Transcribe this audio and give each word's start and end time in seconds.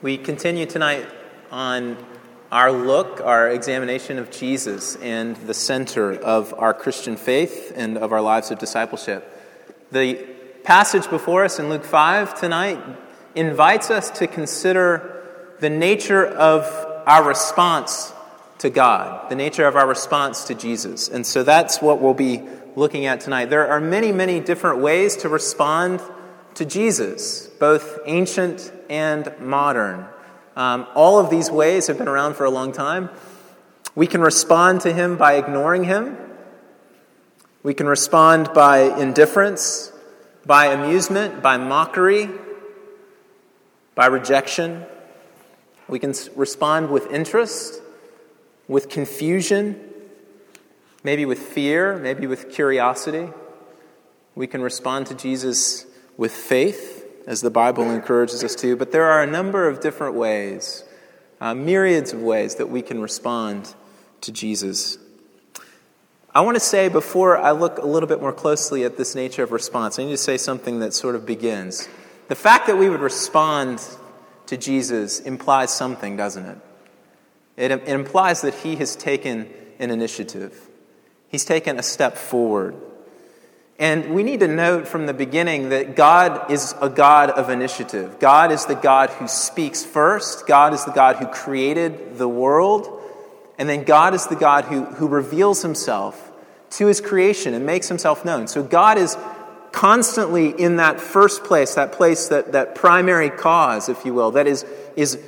We 0.00 0.16
continue 0.16 0.64
tonight 0.64 1.08
on 1.50 1.96
our 2.52 2.70
look, 2.70 3.20
our 3.20 3.50
examination 3.50 4.20
of 4.20 4.30
Jesus 4.30 4.94
and 4.94 5.34
the 5.34 5.54
center 5.54 6.12
of 6.12 6.54
our 6.56 6.72
Christian 6.72 7.16
faith 7.16 7.72
and 7.74 7.98
of 7.98 8.12
our 8.12 8.20
lives 8.20 8.52
of 8.52 8.60
discipleship. 8.60 9.28
The 9.90 10.24
passage 10.62 11.10
before 11.10 11.44
us 11.44 11.58
in 11.58 11.68
Luke 11.68 11.82
5 11.82 12.38
tonight 12.38 12.78
invites 13.34 13.90
us 13.90 14.08
to 14.20 14.28
consider 14.28 15.56
the 15.58 15.68
nature 15.68 16.24
of 16.24 16.62
our 17.04 17.24
response 17.24 18.12
to 18.58 18.70
God, 18.70 19.28
the 19.30 19.34
nature 19.34 19.66
of 19.66 19.74
our 19.74 19.88
response 19.88 20.44
to 20.44 20.54
Jesus. 20.54 21.08
And 21.08 21.26
so 21.26 21.42
that's 21.42 21.82
what 21.82 22.00
we'll 22.00 22.14
be 22.14 22.44
looking 22.76 23.06
at 23.06 23.18
tonight. 23.18 23.46
There 23.46 23.66
are 23.66 23.80
many, 23.80 24.12
many 24.12 24.38
different 24.38 24.78
ways 24.78 25.16
to 25.16 25.28
respond 25.28 26.00
to 26.54 26.64
Jesus, 26.64 27.48
both 27.48 27.98
ancient 28.06 28.72
and 28.88 29.32
modern. 29.40 30.06
Um, 30.56 30.86
all 30.94 31.18
of 31.18 31.30
these 31.30 31.50
ways 31.50 31.86
have 31.86 31.98
been 31.98 32.08
around 32.08 32.34
for 32.34 32.44
a 32.44 32.50
long 32.50 32.72
time. 32.72 33.10
We 33.94 34.06
can 34.06 34.20
respond 34.20 34.80
to 34.82 34.92
him 34.92 35.16
by 35.16 35.34
ignoring 35.34 35.84
him. 35.84 36.16
We 37.62 37.74
can 37.74 37.86
respond 37.86 38.52
by 38.54 38.98
indifference, 38.98 39.92
by 40.46 40.66
amusement, 40.66 41.42
by 41.42 41.56
mockery, 41.56 42.30
by 43.94 44.06
rejection. 44.06 44.84
We 45.88 45.98
can 45.98 46.14
respond 46.36 46.90
with 46.90 47.10
interest, 47.10 47.80
with 48.68 48.88
confusion, 48.88 49.80
maybe 51.02 51.24
with 51.24 51.38
fear, 51.38 51.96
maybe 51.96 52.26
with 52.26 52.50
curiosity. 52.50 53.28
We 54.34 54.46
can 54.46 54.62
respond 54.62 55.08
to 55.08 55.14
Jesus 55.14 55.86
with 56.16 56.32
faith, 56.32 56.97
as 57.28 57.42
the 57.42 57.50
Bible 57.50 57.90
encourages 57.90 58.42
us 58.42 58.54
to, 58.54 58.74
but 58.74 58.90
there 58.90 59.04
are 59.04 59.22
a 59.22 59.26
number 59.26 59.68
of 59.68 59.80
different 59.80 60.14
ways, 60.14 60.82
uh, 61.42 61.54
myriads 61.54 62.14
of 62.14 62.22
ways 62.22 62.54
that 62.54 62.70
we 62.70 62.80
can 62.80 63.02
respond 63.02 63.74
to 64.22 64.32
Jesus. 64.32 64.96
I 66.34 66.40
want 66.40 66.56
to 66.56 66.60
say 66.60 66.88
before 66.88 67.36
I 67.36 67.50
look 67.50 67.76
a 67.76 67.86
little 67.86 68.08
bit 68.08 68.22
more 68.22 68.32
closely 68.32 68.82
at 68.82 68.96
this 68.96 69.14
nature 69.14 69.42
of 69.42 69.52
response, 69.52 69.98
I 69.98 70.04
need 70.04 70.12
to 70.12 70.16
say 70.16 70.38
something 70.38 70.80
that 70.80 70.94
sort 70.94 71.14
of 71.14 71.26
begins. 71.26 71.86
The 72.28 72.34
fact 72.34 72.66
that 72.66 72.78
we 72.78 72.88
would 72.88 73.02
respond 73.02 73.86
to 74.46 74.56
Jesus 74.56 75.20
implies 75.20 75.70
something, 75.70 76.16
doesn't 76.16 76.46
it? 76.46 76.58
It, 77.58 77.70
it 77.72 77.88
implies 77.88 78.40
that 78.40 78.54
he 78.54 78.76
has 78.76 78.96
taken 78.96 79.50
an 79.78 79.90
initiative, 79.90 80.58
he's 81.28 81.44
taken 81.44 81.78
a 81.78 81.82
step 81.82 82.16
forward. 82.16 82.74
And 83.78 84.12
we 84.12 84.24
need 84.24 84.40
to 84.40 84.48
note 84.48 84.88
from 84.88 85.06
the 85.06 85.14
beginning 85.14 85.68
that 85.68 85.94
God 85.94 86.50
is 86.50 86.74
a 86.80 86.88
God 86.88 87.30
of 87.30 87.48
initiative. 87.48 88.18
God 88.18 88.50
is 88.50 88.66
the 88.66 88.74
God 88.74 89.10
who 89.10 89.28
speaks 89.28 89.84
first. 89.84 90.48
God 90.48 90.74
is 90.74 90.84
the 90.84 90.90
God 90.90 91.16
who 91.16 91.26
created 91.26 92.18
the 92.18 92.28
world. 92.28 93.00
And 93.56 93.68
then 93.68 93.84
God 93.84 94.14
is 94.14 94.26
the 94.26 94.36
God 94.36 94.64
who, 94.64 94.84
who 94.84 95.06
reveals 95.06 95.62
himself 95.62 96.24
to 96.70 96.86
his 96.86 97.00
creation 97.00 97.54
and 97.54 97.64
makes 97.64 97.86
himself 97.86 98.24
known. 98.24 98.48
So 98.48 98.64
God 98.64 98.98
is 98.98 99.16
constantly 99.70 100.48
in 100.48 100.76
that 100.76 101.00
first 101.00 101.44
place, 101.44 101.76
that 101.76 101.92
place, 101.92 102.28
that, 102.28 102.52
that 102.52 102.74
primary 102.74 103.30
cause, 103.30 103.88
if 103.88 104.04
you 104.04 104.12
will, 104.12 104.32
that 104.32 104.48
is, 104.48 104.64
is 104.96 105.20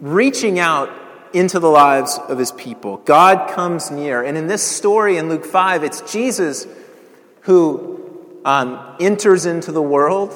reaching 0.00 0.58
out 0.58 0.90
into 1.34 1.60
the 1.60 1.68
lives 1.68 2.18
of 2.28 2.38
his 2.38 2.50
people. 2.52 2.96
God 2.98 3.50
comes 3.50 3.90
near. 3.90 4.22
And 4.22 4.38
in 4.38 4.46
this 4.46 4.62
story 4.62 5.18
in 5.18 5.28
Luke 5.28 5.44
5, 5.44 5.84
it's 5.84 6.00
Jesus 6.12 6.66
who 7.40 8.40
um, 8.44 8.96
enters 9.00 9.46
into 9.46 9.72
the 9.72 9.82
world. 9.82 10.34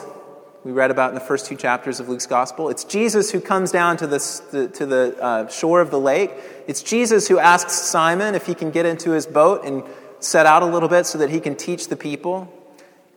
We 0.64 0.72
read 0.72 0.90
about 0.90 1.10
in 1.10 1.14
the 1.14 1.20
first 1.20 1.46
two 1.46 1.56
chapters 1.56 2.00
of 2.00 2.08
Luke's 2.08 2.26
gospel. 2.26 2.70
It's 2.70 2.84
Jesus 2.84 3.30
who 3.30 3.40
comes 3.40 3.70
down 3.70 3.98
to, 3.98 4.06
the, 4.06 4.70
to 4.74 4.86
the 4.86 5.16
uh, 5.20 5.48
shore 5.48 5.80
of 5.80 5.90
the 5.90 6.00
lake. 6.00 6.30
It's 6.66 6.82
Jesus 6.82 7.28
who 7.28 7.38
asks 7.38 7.72
Simon 7.74 8.34
if 8.34 8.46
he 8.46 8.54
can 8.54 8.70
get 8.70 8.86
into 8.86 9.10
his 9.10 9.26
boat 9.26 9.64
and 9.64 9.82
set 10.20 10.46
out 10.46 10.62
a 10.62 10.66
little 10.66 10.88
bit 10.88 11.04
so 11.04 11.18
that 11.18 11.30
he 11.30 11.40
can 11.40 11.54
teach 11.54 11.88
the 11.88 11.96
people. 11.96 12.50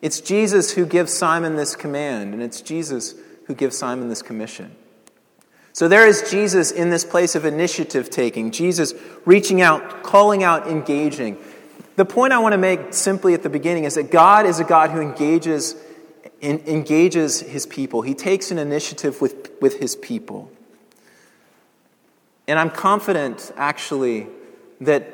It's 0.01 0.19
Jesus 0.19 0.71
who 0.71 0.85
gives 0.85 1.13
Simon 1.13 1.55
this 1.55 1.75
command, 1.75 2.33
and 2.33 2.43
it's 2.43 2.61
Jesus 2.61 3.15
who 3.45 3.55
gives 3.55 3.77
Simon 3.77 4.09
this 4.09 4.21
commission. 4.21 4.75
So 5.73 5.87
there 5.87 6.07
is 6.07 6.29
Jesus 6.29 6.71
in 6.71 6.89
this 6.89 7.05
place 7.05 7.35
of 7.35 7.45
initiative 7.45 8.09
taking, 8.09 8.51
Jesus 8.51 8.93
reaching 9.25 9.61
out, 9.61 10.03
calling 10.03 10.43
out, 10.43 10.67
engaging. 10.67 11.37
The 11.97 12.05
point 12.05 12.31
I 12.31 12.37
want 12.37 12.53
to 12.53 12.59
make 12.59 12.93
simply 12.93 13.33
at 13.33 13.41
the 13.41 13.49
beginning 13.49 13.85
is 13.85 13.95
that 13.95 14.11
God 14.11 14.45
is 14.45 14.59
a 14.59 14.63
God 14.63 14.91
who 14.91 15.01
engages, 15.01 15.75
engages 16.43 17.39
his 17.39 17.65
people. 17.65 18.03
He 18.03 18.13
takes 18.13 18.51
an 18.51 18.59
initiative 18.59 19.19
with, 19.19 19.51
with 19.61 19.79
his 19.79 19.95
people. 19.95 20.51
And 22.47 22.59
I'm 22.59 22.69
confident, 22.69 23.51
actually, 23.57 24.27
that 24.79 25.11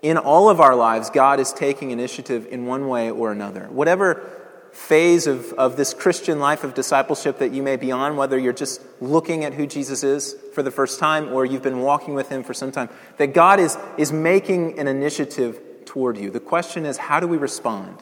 in 0.00 0.16
all 0.16 0.48
of 0.48 0.58
our 0.58 0.74
lives, 0.74 1.10
God 1.10 1.38
is 1.38 1.52
taking 1.52 1.90
initiative 1.90 2.46
in 2.50 2.64
one 2.64 2.88
way 2.88 3.10
or 3.10 3.30
another. 3.30 3.66
Whatever 3.66 4.30
phase 4.72 5.26
of, 5.26 5.52
of 5.54 5.76
this 5.76 5.92
Christian 5.92 6.40
life 6.40 6.64
of 6.64 6.72
discipleship 6.72 7.40
that 7.40 7.52
you 7.52 7.62
may 7.62 7.76
be 7.76 7.92
on, 7.92 8.16
whether 8.16 8.38
you're 8.38 8.54
just 8.54 8.80
looking 9.02 9.44
at 9.44 9.52
who 9.52 9.66
Jesus 9.66 10.02
is 10.02 10.34
for 10.54 10.62
the 10.62 10.70
first 10.70 10.98
time 10.98 11.30
or 11.34 11.44
you've 11.44 11.62
been 11.62 11.80
walking 11.80 12.14
with 12.14 12.30
him 12.30 12.42
for 12.42 12.54
some 12.54 12.72
time, 12.72 12.88
that 13.18 13.34
God 13.34 13.60
is, 13.60 13.76
is 13.98 14.12
making 14.12 14.78
an 14.78 14.88
initiative 14.88 15.60
toward 15.96 16.18
you. 16.18 16.30
The 16.30 16.40
question 16.40 16.84
is 16.84 16.98
how 16.98 17.20
do 17.20 17.26
we 17.26 17.38
respond? 17.38 17.96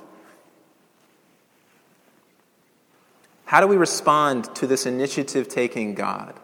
How 3.45 3.61
do 3.61 3.69
we 3.69 3.77
respond 3.77 4.53
to 4.57 4.67
this 4.67 4.85
initiative 4.85 5.49
taking 5.49 5.95
God? 5.95 6.35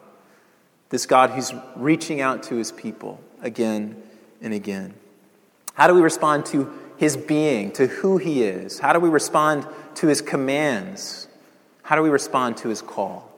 This 0.91 1.05
God 1.05 1.31
who's 1.31 1.53
reaching 1.75 2.21
out 2.21 2.43
to 2.43 2.55
his 2.55 2.71
people 2.71 3.19
again 3.41 4.01
and 4.41 4.53
again. 4.53 4.93
How 5.73 5.87
do 5.87 5.93
we 5.93 5.99
respond 5.99 6.45
to 6.47 6.71
his 6.95 7.17
being, 7.17 7.73
to 7.73 7.85
who 7.87 8.17
he 8.17 8.43
is? 8.43 8.79
How 8.79 8.93
do 8.93 9.01
we 9.01 9.09
respond 9.09 9.67
to 9.95 10.07
his 10.07 10.21
commands? 10.21 11.27
How 11.83 11.97
do 11.97 12.01
we 12.01 12.09
respond 12.09 12.55
to 12.57 12.69
his 12.69 12.81
call? 12.81 13.29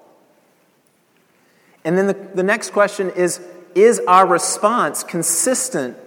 And 1.83 1.97
then 1.97 2.05
the, 2.05 2.13
the 2.13 2.43
next 2.43 2.73
question 2.73 3.09
is 3.09 3.41
Is 3.73 3.99
our 4.07 4.27
response 4.27 5.03
consistent 5.03 5.97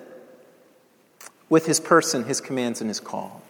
with 1.49 1.67
his 1.67 1.81
person, 1.81 2.25
his 2.25 2.41
commands, 2.41 2.81
and 2.81 2.91
his 2.91 3.01
call? 3.01 3.43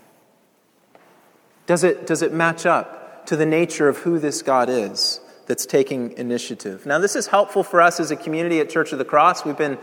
Does 1.66 1.82
it, 1.82 2.06
does 2.06 2.22
it 2.22 2.32
match 2.32 2.66
up 2.66 3.26
to 3.26 3.36
the 3.36 3.46
nature 3.46 3.88
of 3.88 3.98
who 3.98 4.18
this 4.18 4.42
God 4.42 4.68
is 4.68 5.20
that's 5.46 5.66
taking 5.66 6.12
initiative? 6.12 6.86
Now, 6.86 6.98
this 6.98 7.16
is 7.16 7.26
helpful 7.26 7.62
for 7.62 7.80
us 7.80 7.98
as 7.98 8.10
a 8.10 8.16
community 8.16 8.60
at 8.60 8.70
Church 8.70 8.92
of 8.92 8.98
the 8.98 9.04
Cross. 9.04 9.44
We've 9.44 9.56
been 9.56 9.78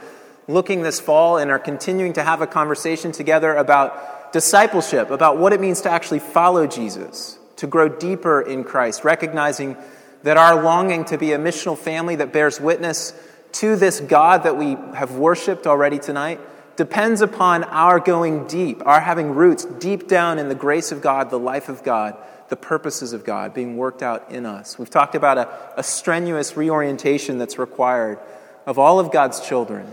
looking 0.48 0.82
this 0.82 1.00
fall 1.00 1.38
and 1.38 1.52
are 1.52 1.60
continuing 1.60 2.14
to 2.14 2.24
have 2.24 2.42
a 2.42 2.48
conversation 2.48 3.12
together 3.12 3.54
about 3.56 4.32
discipleship, 4.34 5.10
about 5.10 5.38
what 5.38 5.54
it 5.54 5.62
means 5.62 5.82
to 5.82 5.92
actually 5.92 6.20
follow 6.20 6.68
Jesus, 6.68 7.38
to 7.58 7.68
grow 7.68 7.90
deeper 7.90 8.42
in 8.42 8.64
Christ, 8.64 9.04
recognizing 9.04 9.78
that 10.24 10.38
our 10.38 10.62
longing 10.62 11.06
to 11.06 11.18
be 11.18 11.34
a 11.34 11.38
missional 11.38 11.78
family 11.78 12.16
that 12.16 12.32
bears 12.32 12.60
witness 12.60 13.14
to 13.54 13.76
this 13.76 14.00
God 14.00 14.44
that 14.44 14.58
we 14.58 14.72
have 14.96 15.12
worshiped 15.12 15.68
already 15.68 16.00
tonight 16.00 16.40
depends 16.76 17.22
upon 17.22 17.64
our 17.66 18.00
going 18.00 18.48
deep, 18.48 18.86
our 18.86 19.00
having 19.00 19.32
roots 19.32 19.66
deep 19.66 20.08
down 20.08 20.40
in 20.40 20.50
the 20.50 20.56
grace 20.56 20.92
of 20.92 21.02
God, 21.02 21.30
the 21.30 21.40
life 21.40 21.70
of 21.70 21.84
God, 21.84 22.18
the 22.50 22.56
purposes 22.56 23.14
of 23.14 23.24
God 23.24 23.54
being 23.54 23.78
worked 23.78 24.02
out 24.02 24.32
in 24.32 24.46
us. 24.46 24.78
We've 24.78 24.90
talked 24.90 25.16
about 25.16 25.38
a, 25.38 25.80
a 25.80 25.84
strenuous 25.84 26.58
reorientation 26.58 27.38
that's 27.38 27.58
required 27.58 28.20
of 28.66 28.80
all 28.80 29.00
of 29.00 29.12
God's 29.12 29.40
children 29.40 29.88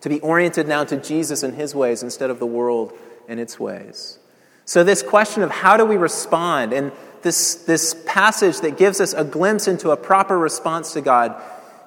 to 0.00 0.08
be 0.08 0.20
oriented 0.20 0.68
now 0.68 0.84
to 0.84 0.96
Jesus 0.96 1.42
and 1.42 1.54
his 1.54 1.74
ways 1.74 2.02
instead 2.02 2.30
of 2.30 2.38
the 2.38 2.46
world 2.46 2.92
and 3.28 3.40
its 3.40 3.58
ways. 3.58 4.18
So, 4.66 4.82
this 4.82 5.02
question 5.02 5.42
of 5.42 5.50
how 5.50 5.76
do 5.76 5.84
we 5.84 5.96
respond, 5.96 6.72
and 6.72 6.92
this, 7.22 7.54
this 7.54 7.94
passage 8.06 8.60
that 8.60 8.76
gives 8.78 9.00
us 9.00 9.12
a 9.12 9.24
glimpse 9.24 9.68
into 9.68 9.90
a 9.90 9.96
proper 9.96 10.38
response 10.38 10.94
to 10.94 11.00
God, 11.00 11.40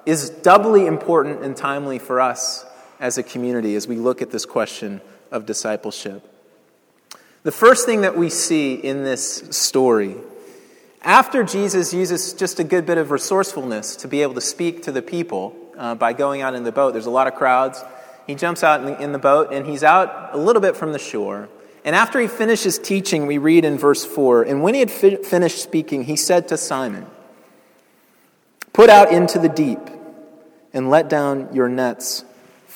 is 0.06 0.30
doubly 0.30 0.86
important 0.86 1.42
and 1.42 1.56
timely 1.56 1.98
for 1.98 2.20
us 2.20 2.64
as 3.00 3.18
a 3.18 3.22
community 3.22 3.74
as 3.74 3.86
we 3.86 3.96
look 3.96 4.22
at 4.22 4.30
this 4.30 4.44
question 4.44 5.00
of 5.30 5.46
discipleship. 5.46 6.22
The 7.42 7.52
first 7.52 7.86
thing 7.86 8.00
that 8.00 8.16
we 8.16 8.30
see 8.30 8.74
in 8.74 9.04
this 9.04 9.44
story, 9.50 10.16
after 11.02 11.44
Jesus 11.44 11.94
uses 11.94 12.32
just 12.32 12.58
a 12.58 12.64
good 12.64 12.84
bit 12.84 12.98
of 12.98 13.10
resourcefulness 13.10 13.96
to 13.96 14.08
be 14.08 14.22
able 14.22 14.34
to 14.34 14.40
speak 14.40 14.82
to 14.84 14.92
the 14.92 15.02
people 15.02 15.56
uh, 15.76 15.94
by 15.94 16.12
going 16.12 16.42
out 16.42 16.54
in 16.54 16.64
the 16.64 16.72
boat, 16.72 16.92
there's 16.92 17.06
a 17.06 17.10
lot 17.10 17.28
of 17.28 17.34
crowds. 17.34 17.82
He 18.26 18.34
jumps 18.34 18.64
out 18.64 18.80
in 18.80 18.86
the, 18.86 19.02
in 19.02 19.12
the 19.12 19.18
boat 19.18 19.52
and 19.52 19.66
he's 19.66 19.84
out 19.84 20.30
a 20.32 20.38
little 20.38 20.60
bit 20.60 20.76
from 20.76 20.92
the 20.92 20.98
shore. 20.98 21.48
And 21.84 21.94
after 21.94 22.20
he 22.20 22.26
finishes 22.26 22.78
teaching, 22.78 23.26
we 23.26 23.38
read 23.38 23.64
in 23.64 23.78
verse 23.78 24.04
4 24.04 24.42
And 24.42 24.62
when 24.62 24.74
he 24.74 24.80
had 24.80 24.90
fi- 24.90 25.16
finished 25.16 25.62
speaking, 25.62 26.04
he 26.04 26.16
said 26.16 26.48
to 26.48 26.56
Simon, 26.56 27.06
Put 28.72 28.90
out 28.90 29.12
into 29.12 29.38
the 29.38 29.48
deep 29.48 29.80
and 30.72 30.90
let 30.90 31.08
down 31.08 31.54
your 31.54 31.68
nets 31.68 32.24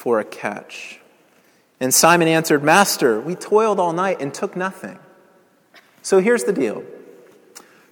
for 0.02 0.18
a 0.18 0.24
catch. 0.24 0.98
And 1.78 1.94
Simon 1.94 2.26
answered, 2.26 2.64
Master, 2.64 3.20
we 3.20 3.36
toiled 3.36 3.78
all 3.78 3.92
night 3.92 4.20
and 4.20 4.34
took 4.34 4.56
nothing. 4.56 4.98
So 6.02 6.18
here's 6.18 6.42
the 6.42 6.52
deal 6.52 6.82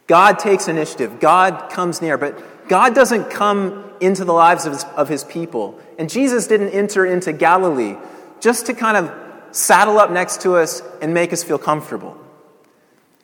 God 0.08 0.40
takes 0.40 0.66
initiative, 0.66 1.20
God 1.20 1.70
comes 1.70 2.02
near, 2.02 2.18
but 2.18 2.68
God 2.68 2.96
doesn't 2.96 3.30
come 3.30 3.92
into 4.00 4.24
the 4.24 4.32
lives 4.32 4.66
of 4.66 4.72
his, 4.72 4.84
of 4.96 5.08
his 5.08 5.22
people. 5.22 5.78
And 6.00 6.10
Jesus 6.10 6.48
didn't 6.48 6.70
enter 6.70 7.06
into 7.06 7.32
Galilee 7.32 7.94
just 8.40 8.66
to 8.66 8.74
kind 8.74 8.96
of 8.96 9.14
saddle 9.52 10.00
up 10.00 10.10
next 10.10 10.40
to 10.40 10.56
us 10.56 10.82
and 11.00 11.14
make 11.14 11.32
us 11.32 11.44
feel 11.44 11.58
comfortable. 11.58 12.16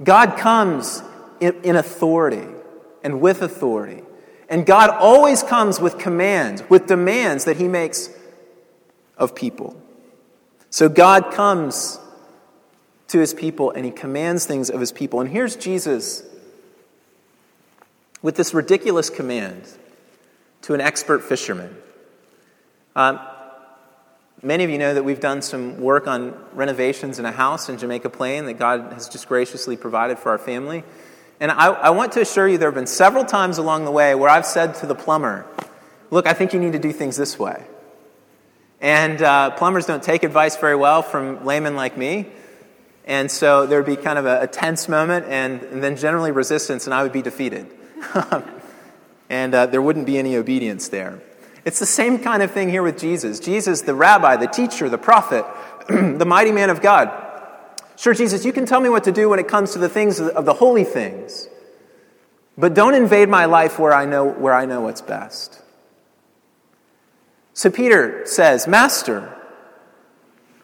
God 0.00 0.36
comes 0.36 1.02
in, 1.40 1.60
in 1.64 1.74
authority 1.74 2.46
and 3.02 3.20
with 3.20 3.42
authority. 3.42 4.04
And 4.48 4.64
God 4.64 4.90
always 4.90 5.42
comes 5.42 5.80
with 5.80 5.98
commands, 5.98 6.62
with 6.70 6.86
demands 6.86 7.46
that 7.46 7.56
he 7.56 7.66
makes 7.66 8.10
of 9.16 9.34
people. 9.34 9.80
So 10.70 10.88
God 10.88 11.32
comes 11.32 11.98
to 13.08 13.18
his 13.18 13.32
people 13.32 13.70
and 13.70 13.84
he 13.84 13.90
commands 13.90 14.46
things 14.46 14.70
of 14.70 14.80
his 14.80 14.92
people. 14.92 15.20
And 15.20 15.30
here's 15.30 15.56
Jesus 15.56 16.22
with 18.22 18.36
this 18.36 18.52
ridiculous 18.52 19.10
command 19.10 19.62
to 20.62 20.74
an 20.74 20.80
expert 20.80 21.22
fisherman. 21.22 21.76
Um, 22.96 23.20
many 24.42 24.64
of 24.64 24.70
you 24.70 24.78
know 24.78 24.94
that 24.94 25.04
we've 25.04 25.20
done 25.20 25.42
some 25.42 25.80
work 25.80 26.06
on 26.06 26.34
renovations 26.52 27.18
in 27.18 27.24
a 27.24 27.32
house 27.32 27.68
in 27.68 27.78
Jamaica 27.78 28.10
Plain 28.10 28.46
that 28.46 28.54
God 28.54 28.92
has 28.92 29.08
just 29.08 29.28
graciously 29.28 29.76
provided 29.76 30.18
for 30.18 30.30
our 30.30 30.38
family. 30.38 30.82
And 31.38 31.52
I, 31.52 31.66
I 31.66 31.90
want 31.90 32.12
to 32.12 32.20
assure 32.20 32.48
you 32.48 32.58
there 32.58 32.68
have 32.68 32.74
been 32.74 32.86
several 32.86 33.24
times 33.24 33.58
along 33.58 33.84
the 33.84 33.90
way 33.90 34.14
where 34.14 34.30
I've 34.30 34.46
said 34.46 34.74
to 34.76 34.86
the 34.86 34.94
plumber, 34.94 35.46
Look, 36.10 36.26
I 36.26 36.32
think 36.34 36.52
you 36.52 36.60
need 36.60 36.72
to 36.72 36.78
do 36.78 36.92
things 36.92 37.16
this 37.16 37.38
way. 37.38 37.64
And 38.86 39.20
uh, 39.20 39.50
plumbers 39.50 39.84
don't 39.84 40.00
take 40.00 40.22
advice 40.22 40.56
very 40.58 40.76
well 40.76 41.02
from 41.02 41.44
laymen 41.44 41.74
like 41.74 41.96
me. 41.96 42.28
And 43.04 43.28
so 43.28 43.66
there'd 43.66 43.84
be 43.84 43.96
kind 43.96 44.16
of 44.16 44.26
a, 44.26 44.42
a 44.42 44.46
tense 44.46 44.88
moment 44.88 45.26
and, 45.26 45.60
and, 45.60 45.82
then 45.82 45.96
generally 45.96 46.30
resistance, 46.30 46.86
and 46.86 46.94
I 46.94 47.02
would 47.02 47.10
be 47.10 47.20
defeated. 47.20 47.66
and 49.28 49.52
uh, 49.56 49.66
there 49.66 49.82
wouldn't 49.82 50.06
be 50.06 50.18
any 50.18 50.36
obedience 50.36 50.86
there. 50.86 51.20
It's 51.64 51.80
the 51.80 51.84
same 51.84 52.20
kind 52.20 52.44
of 52.44 52.52
thing 52.52 52.68
here 52.68 52.84
with 52.84 52.96
Jesus. 52.96 53.40
Jesus, 53.40 53.82
the 53.82 53.92
rabbi, 53.92 54.36
the 54.36 54.46
teacher, 54.46 54.88
the 54.88 54.98
prophet, 54.98 55.44
the 55.88 56.24
mighty 56.24 56.52
man 56.52 56.70
of 56.70 56.80
God. 56.80 57.10
Sure, 57.96 58.14
Jesus, 58.14 58.44
you 58.44 58.52
can 58.52 58.66
tell 58.66 58.80
me 58.80 58.88
what 58.88 59.02
to 59.02 59.10
do 59.10 59.28
when 59.28 59.40
it 59.40 59.48
comes 59.48 59.72
to 59.72 59.80
the 59.80 59.88
things 59.88 60.20
of 60.20 60.44
the 60.44 60.54
holy 60.54 60.84
things, 60.84 61.48
but 62.56 62.72
don't 62.72 62.94
invade 62.94 63.28
my 63.28 63.46
life 63.46 63.80
where 63.80 63.92
I 63.92 64.04
know, 64.04 64.28
where 64.28 64.54
I 64.54 64.64
know 64.64 64.82
what's 64.82 65.00
best. 65.00 65.60
So 67.56 67.70
Peter 67.70 68.20
says, 68.26 68.68
Master, 68.68 69.34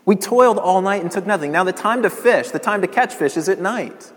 we 0.04 0.14
toiled 0.14 0.58
all 0.58 0.82
night 0.82 1.00
and 1.00 1.10
took 1.10 1.24
nothing. 1.24 1.50
Now, 1.50 1.64
the 1.64 1.72
time 1.72 2.02
to 2.02 2.10
fish, 2.10 2.50
the 2.50 2.58
time 2.58 2.82
to 2.82 2.86
catch 2.86 3.14
fish, 3.14 3.38
is 3.38 3.48
at 3.48 3.58
night. 3.58 4.12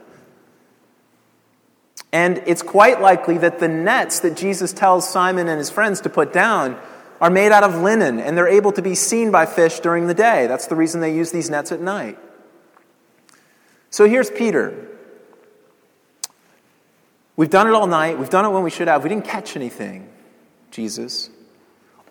And 2.11 2.43
it's 2.45 2.61
quite 2.61 2.99
likely 2.99 3.37
that 3.37 3.59
the 3.59 3.69
nets 3.69 4.19
that 4.19 4.35
Jesus 4.35 4.73
tells 4.73 5.09
Simon 5.09 5.47
and 5.47 5.57
his 5.57 5.69
friends 5.69 6.01
to 6.01 6.09
put 6.09 6.33
down 6.33 6.77
are 7.21 7.29
made 7.29 7.53
out 7.53 7.63
of 7.63 7.75
linen 7.75 8.19
and 8.19 8.37
they're 8.37 8.49
able 8.49 8.73
to 8.73 8.81
be 8.81 8.93
seen 8.93 9.31
by 9.31 9.45
fish 9.45 9.79
during 9.79 10.07
the 10.07 10.13
day. 10.13 10.45
That's 10.47 10.67
the 10.67 10.75
reason 10.75 10.99
they 10.99 11.15
use 11.15 11.31
these 11.31 11.49
nets 11.49 11.71
at 11.71 11.79
night. 11.79 12.19
So 13.89 14.05
here's 14.05 14.29
Peter. 14.29 14.89
We've 17.37 17.49
done 17.49 17.67
it 17.67 17.73
all 17.73 17.87
night. 17.87 18.19
We've 18.19 18.29
done 18.29 18.43
it 18.43 18.49
when 18.49 18.63
we 18.63 18.69
should 18.69 18.89
have. 18.89 19.01
We 19.03 19.09
didn't 19.09 19.25
catch 19.25 19.55
anything, 19.55 20.09
Jesus. 20.71 21.29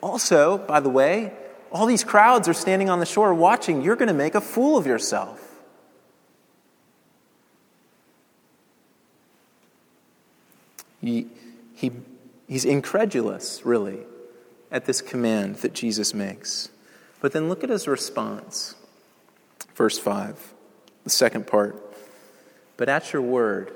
Also, 0.05 0.59
by 0.59 0.81
the 0.81 0.91
way, 0.91 1.33
all 1.73 1.87
these 1.87 2.05
crowds 2.05 2.47
are 2.47 2.53
standing 2.53 2.91
on 2.91 3.01
the 3.01 3.06
shore 3.06 3.33
watching. 3.33 3.81
You're 3.81 3.97
going 3.97 4.09
to 4.09 4.12
make 4.12 4.35
a 4.35 4.41
fool 4.43 4.77
of 4.77 4.87
yourself. 4.87 5.41
He, 11.01 11.29
he, 11.75 11.91
he's 12.47 12.67
incredulous, 12.67 13.65
really, 13.65 14.01
at 14.71 14.85
this 14.85 15.01
command 15.01 15.56
that 15.56 15.73
Jesus 15.73 16.12
makes. 16.12 16.69
But 17.23 17.33
then 17.33 17.49
look 17.49 17.65
at 17.65 17.71
his 17.71 17.89
response. 17.89 18.75
Verse 19.75 19.99
5, 19.99 20.53
the 21.05 21.11
second 21.11 21.47
part. 21.47 21.83
But 22.77 22.91
at 22.91 23.15
your 23.15 23.23
word, 23.23 23.75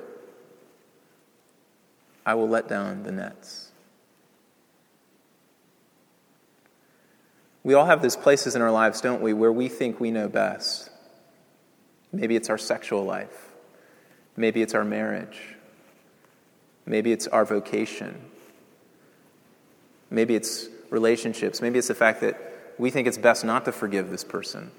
I 2.23 2.35
will 2.35 2.47
let 2.47 2.67
down 2.69 3.01
the 3.01 3.11
nets. 3.11 3.68
We 7.69 7.75
all 7.75 7.85
have 7.85 8.01
those 8.01 8.15
places 8.15 8.55
in 8.55 8.63
our 8.63 8.71
lives, 8.71 8.99
don't 8.99 9.21
we, 9.21 9.31
where 9.31 9.51
we 9.51 9.67
think 9.67 9.99
we 9.99 10.09
know 10.09 10.27
best. 10.27 10.89
Maybe 12.11 12.35
it's 12.35 12.49
our 12.49 12.57
sexual 12.57 13.03
life. 13.03 13.53
Maybe 14.35 14.63
it's 14.63 14.73
our 14.73 14.83
marriage. 14.83 15.39
Maybe 16.87 17.11
it's 17.11 17.27
our 17.27 17.45
vocation. 17.45 18.19
Maybe 20.09 20.33
it's 20.33 20.67
relationships. 20.89 21.61
Maybe 21.61 21.77
it's 21.77 21.89
the 21.89 21.93
fact 21.93 22.21
that 22.21 22.41
we 22.79 22.89
think 22.89 23.07
it's 23.07 23.19
best 23.19 23.45
not 23.45 23.65
to 23.65 23.71
forgive 23.71 24.09
this 24.09 24.23
person, 24.23 24.71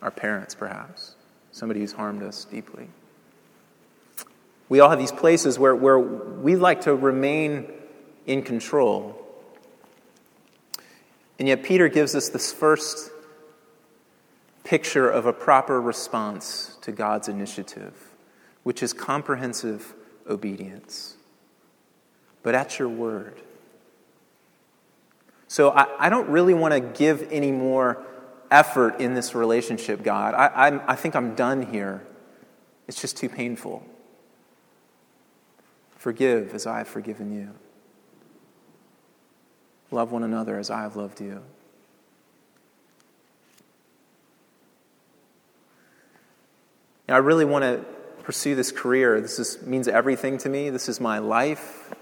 our 0.00 0.12
parents, 0.12 0.54
perhaps, 0.54 1.16
somebody 1.50 1.80
who's 1.80 1.94
harmed 1.94 2.22
us 2.22 2.44
deeply. 2.44 2.86
We 4.68 4.78
all 4.78 4.90
have 4.90 5.00
these 5.00 5.10
places 5.10 5.58
where, 5.58 5.74
where 5.74 5.98
we 5.98 6.54
like 6.54 6.82
to 6.82 6.94
remain 6.94 7.68
in 8.28 8.42
control. 8.42 9.27
And 11.38 11.46
yet, 11.46 11.62
Peter 11.62 11.88
gives 11.88 12.14
us 12.14 12.28
this 12.28 12.52
first 12.52 13.10
picture 14.64 15.08
of 15.08 15.26
a 15.26 15.32
proper 15.32 15.80
response 15.80 16.76
to 16.82 16.92
God's 16.92 17.28
initiative, 17.28 17.94
which 18.64 18.82
is 18.82 18.92
comprehensive 18.92 19.94
obedience 20.28 21.14
but 22.42 22.54
at 22.54 22.78
your 22.78 22.88
word. 22.88 23.40
So 25.48 25.70
I, 25.70 26.06
I 26.06 26.08
don't 26.08 26.28
really 26.28 26.54
want 26.54 26.74
to 26.74 26.80
give 26.80 27.28
any 27.30 27.52
more 27.52 28.02
effort 28.50 29.00
in 29.00 29.14
this 29.14 29.34
relationship, 29.34 30.02
God. 30.02 30.34
I, 30.34 30.46
I, 30.46 30.92
I 30.92 30.96
think 30.96 31.16
I'm 31.16 31.34
done 31.34 31.62
here. 31.70 32.06
It's 32.86 33.00
just 33.00 33.16
too 33.16 33.28
painful. 33.28 33.84
Forgive 35.96 36.54
as 36.54 36.66
I 36.66 36.78
have 36.78 36.88
forgiven 36.88 37.32
you. 37.32 37.50
Love 39.90 40.12
one 40.12 40.22
another 40.22 40.58
as 40.58 40.70
I 40.70 40.82
have 40.82 40.96
loved 40.96 41.20
you. 41.20 41.42
Now, 47.08 47.14
I 47.14 47.18
really 47.18 47.46
want 47.46 47.62
to 47.62 47.84
pursue 48.22 48.54
this 48.54 48.70
career. 48.70 49.20
This 49.20 49.38
is, 49.38 49.62
means 49.62 49.88
everything 49.88 50.36
to 50.38 50.48
me. 50.50 50.68
This 50.68 50.90
is 50.90 51.00
my 51.00 51.18
life. 51.18 51.94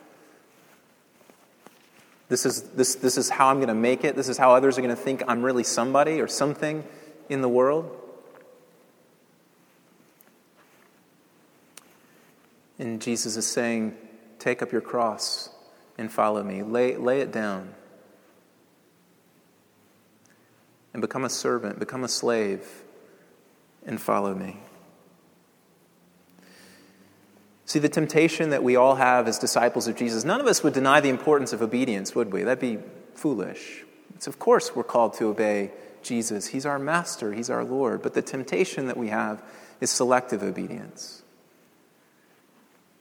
This 2.29 2.45
is, 2.45 2.63
this, 2.71 2.97
this 2.97 3.17
is 3.17 3.31
how 3.31 3.49
I'm 3.49 3.59
going 3.59 3.69
to 3.69 3.75
make 3.75 4.03
it. 4.03 4.17
This 4.17 4.29
is 4.29 4.37
how 4.37 4.53
others 4.53 4.77
are 4.79 4.83
going 4.83 4.95
to 4.95 5.01
think 5.01 5.23
I'm 5.29 5.45
really 5.45 5.63
somebody 5.63 6.21
or 6.21 6.27
something 6.27 6.83
in 7.29 7.41
the 7.41 7.49
world. 7.49 7.97
And 12.81 13.01
Jesus 13.01 13.37
is 13.37 13.47
saying, 13.47 13.97
Take 14.41 14.61
up 14.61 14.71
your 14.73 14.81
cross 14.81 15.49
and 15.99 16.11
follow 16.11 16.43
me. 16.43 16.63
Lay, 16.63 16.97
lay 16.97 17.21
it 17.21 17.33
down. 17.33 17.75
And 20.93 21.01
become 21.01 21.25
a 21.25 21.31
servant, 21.31 21.79
become 21.79 22.05
a 22.05 22.09
slave, 22.09 22.67
and 23.85 24.01
follow 24.01 24.35
me. 24.35 24.59
See, 27.67 27.81
the 27.81 27.89
temptation 27.89 28.51
that 28.51 28.63
we 28.63 28.77
all 28.77 28.95
have 28.95 29.27
as 29.27 29.39
disciples 29.39 29.89
of 29.89 29.97
Jesus, 29.97 30.25
none 30.25 30.41
of 30.41 30.47
us 30.47 30.63
would 30.63 30.73
deny 30.73 31.01
the 31.01 31.09
importance 31.09 31.53
of 31.53 31.63
obedience, 31.63 32.15
would 32.15 32.33
we? 32.33 32.45
That'd 32.45 32.61
be 32.61 32.79
foolish. 33.15 33.83
It's, 34.15 34.27
of 34.27 34.39
course, 34.39 34.75
we're 34.75 34.85
called 34.85 35.15
to 35.15 35.27
obey 35.27 35.73
Jesus. 36.03 36.47
He's 36.47 36.65
our 36.65 36.79
master, 36.79 37.33
He's 37.33 37.51
our 37.51 37.65
Lord. 37.65 38.03
But 38.03 38.15
the 38.15 38.23
temptation 38.23 38.87
that 38.87 38.97
we 38.97 39.09
have 39.09 39.43
is 39.81 39.91
selective 39.91 40.43
obedience. 40.43 41.23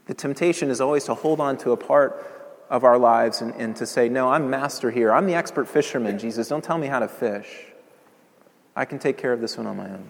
The 0.07 0.13
temptation 0.13 0.69
is 0.69 0.81
always 0.81 1.05
to 1.05 1.13
hold 1.13 1.39
on 1.39 1.57
to 1.59 1.71
a 1.71 1.77
part 1.77 2.34
of 2.69 2.83
our 2.83 2.97
lives 2.97 3.41
and, 3.41 3.53
and 3.55 3.75
to 3.75 3.85
say, 3.85 4.09
No, 4.09 4.29
I'm 4.29 4.49
master 4.49 4.91
here. 4.91 5.11
I'm 5.13 5.27
the 5.27 5.35
expert 5.35 5.67
fisherman, 5.67 6.19
Jesus. 6.19 6.47
Don't 6.47 6.63
tell 6.63 6.77
me 6.77 6.87
how 6.87 6.99
to 6.99 7.07
fish. 7.07 7.47
I 8.75 8.85
can 8.85 8.99
take 8.99 9.17
care 9.17 9.31
of 9.31 9.41
this 9.41 9.57
one 9.57 9.67
on 9.67 9.77
my 9.77 9.89
own. 9.89 10.09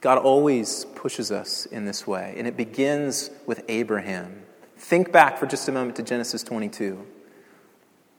God 0.00 0.18
always 0.18 0.84
pushes 0.96 1.30
us 1.30 1.64
in 1.66 1.84
this 1.84 2.06
way, 2.06 2.34
and 2.36 2.46
it 2.46 2.56
begins 2.56 3.30
with 3.46 3.64
Abraham. 3.68 4.42
Think 4.76 5.12
back 5.12 5.38
for 5.38 5.46
just 5.46 5.68
a 5.68 5.72
moment 5.72 5.96
to 5.96 6.02
Genesis 6.02 6.42
22. 6.42 7.06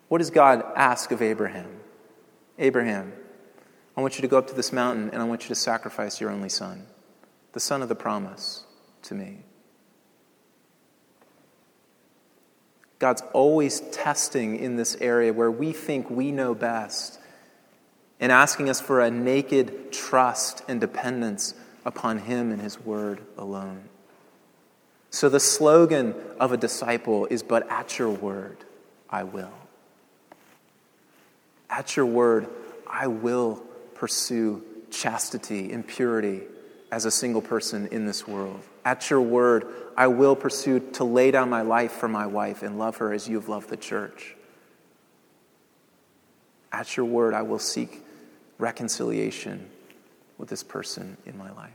What 0.07 0.19
does 0.19 0.29
God 0.29 0.63
ask 0.75 1.11
of 1.11 1.21
Abraham? 1.21 1.69
Abraham, 2.57 3.11
I 3.97 4.01
want 4.01 4.15
you 4.15 4.21
to 4.21 4.27
go 4.27 4.37
up 4.37 4.47
to 4.47 4.53
this 4.53 4.71
mountain 4.71 5.09
and 5.11 5.21
I 5.21 5.25
want 5.25 5.43
you 5.43 5.49
to 5.49 5.55
sacrifice 5.55 6.21
your 6.21 6.29
only 6.29 6.49
son, 6.49 6.85
the 7.51 7.59
son 7.59 7.81
of 7.81 7.89
the 7.89 7.95
promise, 7.95 8.63
to 9.03 9.15
me. 9.15 9.43
God's 13.03 13.23
always 13.33 13.81
testing 13.91 14.55
in 14.55 14.77
this 14.77 14.95
area 15.01 15.33
where 15.33 15.51
we 15.51 15.73
think 15.73 16.09
we 16.09 16.31
know 16.31 16.55
best 16.55 17.19
and 18.17 18.31
asking 18.31 18.69
us 18.69 18.79
for 18.79 19.01
a 19.01 19.11
naked 19.11 19.91
trust 19.91 20.63
and 20.69 20.79
dependence 20.79 21.53
upon 21.83 22.19
Him 22.19 22.53
and 22.53 22.61
His 22.61 22.79
Word 22.79 23.19
alone. 23.37 23.89
So, 25.09 25.27
the 25.27 25.41
slogan 25.41 26.15
of 26.39 26.53
a 26.53 26.57
disciple 26.57 27.25
is, 27.25 27.43
But 27.43 27.69
at 27.69 27.99
your 27.99 28.09
word. 28.09 28.55
I 29.09 29.23
will. 29.23 29.51
At 31.69 31.97
your 31.97 32.05
word, 32.05 32.47
I 32.89 33.07
will 33.07 33.61
pursue 33.95 34.63
chastity 34.91 35.73
and 35.73 35.85
purity 35.85 36.43
as 36.89 37.03
a 37.03 37.11
single 37.11 37.41
person 37.41 37.87
in 37.87 38.05
this 38.05 38.25
world. 38.25 38.61
At 38.85 39.09
your 39.09 39.19
word, 39.19 39.67
I 39.95 40.07
will 40.07 40.35
pursue 40.35 40.79
to 40.93 41.03
lay 41.03 41.31
down 41.31 41.49
my 41.49 41.61
life 41.61 41.91
for 41.91 42.07
my 42.07 42.25
wife 42.25 42.63
and 42.63 42.79
love 42.79 42.97
her 42.97 43.13
as 43.13 43.27
you 43.27 43.35
have 43.35 43.49
loved 43.49 43.69
the 43.69 43.77
church. 43.77 44.35
At 46.71 46.97
your 46.97 47.05
word, 47.05 47.33
I 47.33 47.43
will 47.43 47.59
seek 47.59 48.03
reconciliation 48.57 49.69
with 50.37 50.49
this 50.49 50.63
person 50.63 51.17
in 51.25 51.37
my 51.37 51.51
life. 51.51 51.71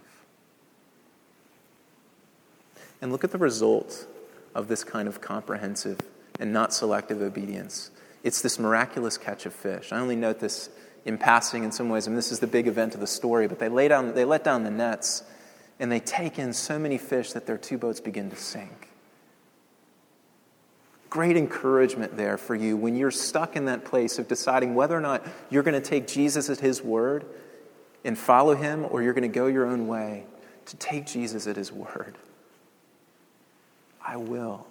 And 3.00 3.12
look 3.12 3.22
at 3.22 3.30
the 3.30 3.38
result 3.38 4.06
of 4.54 4.66
this 4.66 4.82
kind 4.82 5.06
of 5.06 5.20
comprehensive 5.20 6.00
and 6.40 6.52
not 6.52 6.74
selective 6.74 7.22
obedience. 7.22 7.90
It's 8.24 8.42
this 8.42 8.58
miraculous 8.58 9.16
catch 9.16 9.46
of 9.46 9.54
fish. 9.54 9.92
I 9.92 10.00
only 10.00 10.16
note 10.16 10.40
this 10.40 10.68
in 11.04 11.16
passing 11.16 11.64
in 11.64 11.72
some 11.72 11.88
ways, 11.88 12.04
I 12.04 12.06
and 12.06 12.14
mean, 12.14 12.16
this 12.16 12.32
is 12.32 12.40
the 12.40 12.46
big 12.48 12.66
event 12.66 12.94
of 12.94 13.00
the 13.00 13.06
story, 13.06 13.46
but 13.46 13.58
they, 13.58 13.68
lay 13.68 13.88
down, 13.88 14.14
they 14.14 14.24
let 14.24 14.42
down 14.44 14.64
the 14.64 14.70
nets 14.70 15.22
and 15.80 15.90
they 15.90 16.00
take 16.00 16.38
in 16.38 16.52
so 16.52 16.78
many 16.78 16.98
fish 16.98 17.32
that 17.32 17.46
their 17.46 17.58
two 17.58 17.78
boats 17.78 18.00
begin 18.00 18.30
to 18.30 18.36
sink. 18.36 18.88
Great 21.10 21.36
encouragement 21.36 22.16
there 22.16 22.36
for 22.36 22.54
you 22.54 22.76
when 22.76 22.94
you're 22.94 23.10
stuck 23.10 23.56
in 23.56 23.64
that 23.66 23.84
place 23.84 24.18
of 24.18 24.28
deciding 24.28 24.74
whether 24.74 24.96
or 24.96 25.00
not 25.00 25.26
you're 25.48 25.62
going 25.62 25.80
to 25.80 25.88
take 25.88 26.06
Jesus 26.06 26.50
at 26.50 26.60
his 26.60 26.82
word 26.82 27.24
and 28.04 28.18
follow 28.18 28.54
him 28.54 28.86
or 28.90 29.02
you're 29.02 29.14
going 29.14 29.22
to 29.22 29.28
go 29.28 29.46
your 29.46 29.66
own 29.66 29.86
way, 29.86 30.24
to 30.66 30.76
take 30.76 31.06
Jesus 31.06 31.46
at 31.46 31.56
his 31.56 31.72
word. 31.72 32.18
I 34.04 34.16
will. 34.16 34.66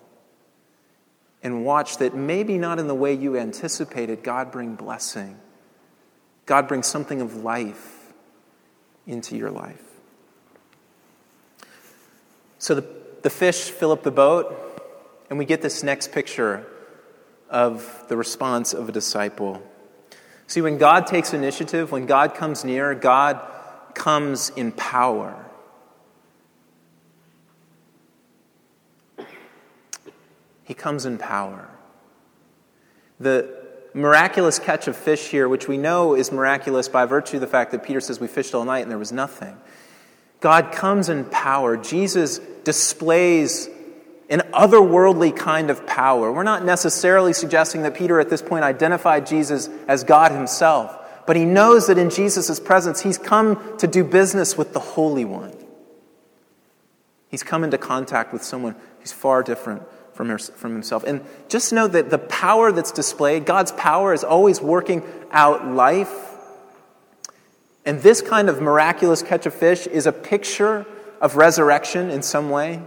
And 1.41 1.65
watch 1.65 1.97
that 1.97 2.15
maybe 2.15 2.57
not 2.57 2.77
in 2.79 2.87
the 2.87 2.95
way 2.95 3.13
you 3.13 3.37
anticipated, 3.37 4.23
God 4.23 4.51
bring 4.51 4.75
blessing. 4.75 5.37
God 6.45 6.67
bring 6.67 6.83
something 6.83 7.21
of 7.21 7.37
life 7.37 8.13
into 9.05 9.37
your 9.37 9.51
life. 9.51 9.86
So 12.59 12.75
the, 12.75 12.85
the 13.21 13.29
fish 13.29 13.69
fill 13.69 13.91
up 13.91 14.03
the 14.03 14.11
boat, 14.11 14.55
and 15.29 15.37
we 15.37 15.45
get 15.45 15.61
this 15.61 15.83
next 15.83 16.11
picture 16.11 16.65
of 17.49 18.05
the 18.07 18.17
response 18.17 18.73
of 18.73 18.89
a 18.89 18.91
disciple. 18.91 19.61
See, 20.47 20.61
when 20.61 20.77
God 20.77 21.07
takes 21.07 21.33
initiative, 21.33 21.91
when 21.91 22.05
God 22.05 22.33
comes 22.33 22.63
near, 22.63 22.95
God 22.95 23.41
comes 23.93 24.49
in 24.51 24.71
power. 24.71 25.45
He 30.63 30.73
comes 30.73 31.05
in 31.05 31.17
power. 31.17 31.69
The 33.19 33.65
miraculous 33.93 34.59
catch 34.59 34.87
of 34.87 34.95
fish 34.95 35.29
here, 35.29 35.49
which 35.49 35.67
we 35.67 35.77
know 35.77 36.13
is 36.13 36.31
miraculous 36.31 36.87
by 36.87 37.05
virtue 37.05 37.37
of 37.37 37.41
the 37.41 37.47
fact 37.47 37.71
that 37.71 37.83
Peter 37.83 37.99
says 37.99 38.19
we 38.19 38.27
fished 38.27 38.53
all 38.53 38.65
night 38.65 38.81
and 38.81 38.91
there 38.91 38.97
was 38.97 39.11
nothing. 39.11 39.57
God 40.39 40.71
comes 40.71 41.09
in 41.09 41.25
power. 41.25 41.77
Jesus 41.77 42.39
displays 42.63 43.69
an 44.29 44.41
otherworldly 44.53 45.35
kind 45.35 45.69
of 45.69 45.87
power. 45.87 46.31
We're 46.31 46.43
not 46.43 46.65
necessarily 46.65 47.33
suggesting 47.33 47.83
that 47.83 47.95
Peter 47.95 48.19
at 48.19 48.29
this 48.29 48.41
point 48.41 48.63
identified 48.63 49.25
Jesus 49.25 49.69
as 49.87 50.03
God 50.03 50.31
himself, 50.31 50.95
but 51.25 51.35
he 51.35 51.45
knows 51.45 51.87
that 51.87 51.97
in 51.97 52.09
Jesus' 52.09 52.59
presence, 52.59 53.01
he's 53.01 53.17
come 53.17 53.77
to 53.77 53.87
do 53.87 54.03
business 54.03 54.57
with 54.57 54.73
the 54.73 54.79
Holy 54.79 55.25
One. 55.25 55.53
He's 57.29 57.43
come 57.43 57.63
into 57.63 57.77
contact 57.77 58.33
with 58.33 58.43
someone 58.43 58.75
who's 58.99 59.11
far 59.11 59.43
different 59.43 59.83
from, 60.13 60.29
her, 60.29 60.37
from 60.37 60.73
himself. 60.73 61.03
And 61.03 61.21
just 61.49 61.71
know 61.71 61.87
that 61.87 62.09
the 62.09 62.17
power 62.17 62.71
that's 62.71 62.91
displayed, 62.91 63.45
God's 63.45 63.71
power 63.73 64.13
is 64.13 64.23
always 64.23 64.61
working 64.61 65.03
out 65.31 65.67
life. 65.67 66.36
And 67.87 68.01
this 68.01 68.21
kind 68.21 68.49
of 68.49 68.61
miraculous 68.61 69.23
catch 69.23 69.45
of 69.45 69.53
fish 69.53 69.87
is 69.87 70.05
a 70.05 70.11
picture 70.11 70.85
of 71.21 71.37
resurrection 71.37 72.09
in 72.09 72.21
some 72.21 72.49
way. 72.49 72.81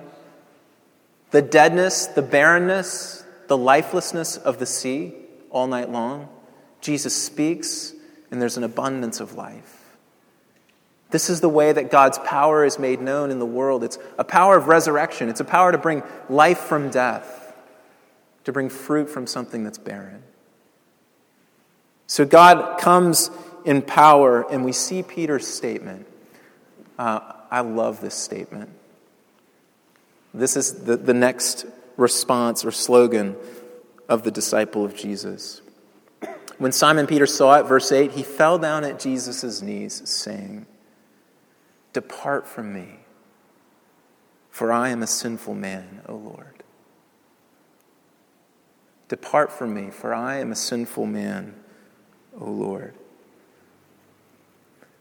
The 1.31 1.41
deadness, 1.41 2.05
the 2.07 2.21
barrenness, 2.21 3.25
the 3.49 3.57
lifelessness 3.57 4.37
of 4.37 4.59
the 4.59 4.67
sea 4.67 5.15
all 5.49 5.67
night 5.67 5.89
long. 5.91 6.29
Jesus 6.83 7.17
speaks, 7.17 7.95
and 8.31 8.43
there's 8.43 8.59
an 8.59 8.63
abundance 8.63 9.21
of 9.21 9.37
life. 9.37 9.97
This 11.09 11.31
is 11.31 11.41
the 11.41 11.49
way 11.49 11.73
that 11.73 11.91
God's 11.91 12.19
power 12.19 12.67
is 12.67 12.79
made 12.79 13.01
known 13.01 13.31
in 13.31 13.39
the 13.39 13.47
world. 13.47 13.83
It's 13.83 13.99
a 14.19 14.25
power 14.25 14.55
of 14.59 14.69
resurrection, 14.69 15.31
it's 15.31 15.41
a 15.41 15.47
power 15.47 15.73
to 15.73 15.79
bring 15.79 16.03
life 16.29 16.59
from 16.59 16.91
death, 16.91 17.55
to 18.45 18.53
bring 18.53 18.69
fruit 18.69 19.09
from 19.09 19.27
something 19.27 19.65
that's 19.65 19.79
barren. 19.79 20.23
So 22.07 22.27
God 22.27 22.79
comes 22.81 23.31
in 23.65 23.83
power, 23.83 24.51
and 24.51 24.65
we 24.65 24.73
see 24.73 25.03
Peter's 25.03 25.47
statement. 25.47 26.07
Uh, 26.99 27.21
I 27.51 27.61
love 27.61 28.01
this 28.01 28.15
statement. 28.15 28.71
This 30.33 30.57
is 30.57 30.85
the, 30.85 30.97
the 30.97 31.15
next 31.15 31.67
response 31.97 32.65
or 32.65 32.71
slogan 32.71 33.37
of 34.09 34.23
the 34.23 34.31
disciple 34.31 34.85
of 34.85 34.95
Jesus. 34.95 35.61
When 36.59 36.73
Simon 36.73 37.07
Peter 37.07 37.27
saw 37.27 37.59
it, 37.59 37.63
verse 37.65 37.91
8, 37.91 38.13
he 38.13 38.23
fell 38.23 38.59
down 38.59 38.85
at 38.85 39.01
Jesus' 39.01 39.63
knees, 39.63 40.03
saying, 40.09 40.67
Depart 41.93 42.47
from 42.47 42.73
me, 42.73 43.01
for 44.51 44.71
I 44.71 44.91
am 44.91 45.03
a 45.03 45.07
sinful 45.07 45.55
man, 45.55 46.03
O 46.07 46.15
Lord. 46.15 46.63
Depart 49.09 49.51
from 49.51 49.75
me, 49.75 49.91
for 49.91 50.15
I 50.15 50.37
am 50.37 50.53
a 50.53 50.57
sinful 50.57 51.07
man, 51.07 51.55
O 52.39 52.45
Lord. 52.49 52.95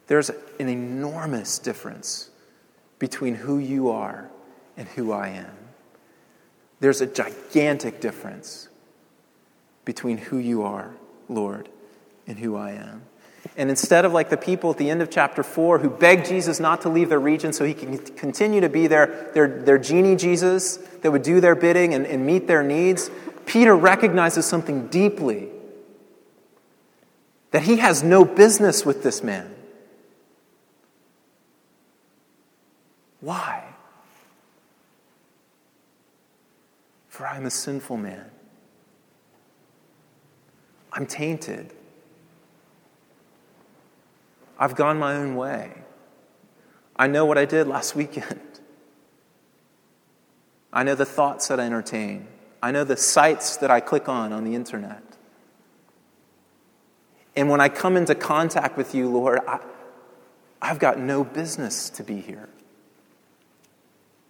There's 0.10 0.32
an 0.32 0.68
enormous 0.68 1.60
difference 1.60 2.32
between 2.98 3.36
who 3.36 3.60
you 3.60 3.92
are 3.92 4.28
and 4.76 4.88
who 4.88 5.12
I 5.12 5.28
am. 5.28 5.56
There's 6.80 7.00
a 7.02 7.06
gigantic 7.06 8.02
difference 8.02 8.70
between 9.86 10.18
who 10.18 10.38
you 10.38 10.64
are, 10.64 10.96
Lord, 11.28 11.70
and 12.26 12.40
who 12.40 12.56
I 12.56 12.72
am. 12.72 13.04
And 13.56 13.70
instead 13.70 14.04
of 14.04 14.12
like 14.12 14.32
the 14.32 14.38
people 14.38 14.72
at 14.72 14.80
the 14.80 14.90
end 14.90 15.04
of 15.04 15.12
chapter 15.12 15.44
4 15.44 15.78
who 15.78 15.92
begged 15.92 16.26
Jesus 16.26 16.60
not 16.60 16.82
to 16.82 16.90
leave 16.90 17.10
their 17.10 17.20
region 17.20 17.54
so 17.54 17.64
he 17.64 17.76
can 17.76 18.00
continue 18.00 18.62
to 18.62 18.70
be 18.70 18.88
their, 18.88 19.30
their, 19.36 19.62
their 19.62 19.78
genie 19.78 20.16
Jesus 20.16 20.78
that 21.04 21.12
would 21.12 21.22
do 21.22 21.40
their 21.40 21.54
bidding 21.54 21.94
and, 21.94 22.08
and 22.08 22.26
meet 22.26 22.48
their 22.48 22.64
needs, 22.64 23.12
Peter 23.46 23.76
recognizes 23.76 24.48
something 24.48 24.88
deeply 24.88 25.50
that 27.52 27.62
he 27.62 27.78
has 27.78 28.02
no 28.02 28.26
business 28.26 28.84
with 28.84 29.04
this 29.04 29.22
man. 29.22 29.54
Why? 33.22 33.64
For 37.08 37.28
I'm 37.28 37.46
a 37.46 37.52
sinful 37.52 37.98
man. 37.98 38.32
I'm 40.94 41.06
tainted. 41.06 41.74
I've 44.58 44.76
gone 44.76 44.98
my 44.98 45.16
own 45.16 45.36
way. 45.36 45.74
I 46.96 47.08
know 47.08 47.26
what 47.26 47.38
I 47.38 47.46
did 47.46 47.68
last 47.68 47.96
weekend. 47.96 48.40
I 50.72 50.84
know 50.84 50.96
the 50.96 51.06
thoughts 51.06 51.48
that 51.48 51.60
I 51.60 51.66
entertain. 51.66 52.28
I 52.62 52.72
know 52.72 52.84
the 52.84 52.98
sites 52.98 53.58
that 53.58 53.72
I 53.72 53.80
click 53.80 54.08
on 54.08 54.34
on 54.34 54.44
the 54.44 54.54
internet. 54.54 55.04
And 57.36 57.50
when 57.50 57.62
I 57.62 57.70
come 57.70 57.96
into 57.96 58.16
contact 58.16 58.78
with 58.78 58.94
you, 58.94 59.10
Lord, 59.10 59.40
I, 59.48 59.60
I've 60.62 60.80
got 60.80 61.00
no 61.00 61.24
business 61.24 61.90
to 61.92 62.04
be 62.04 62.20
here. 62.20 62.50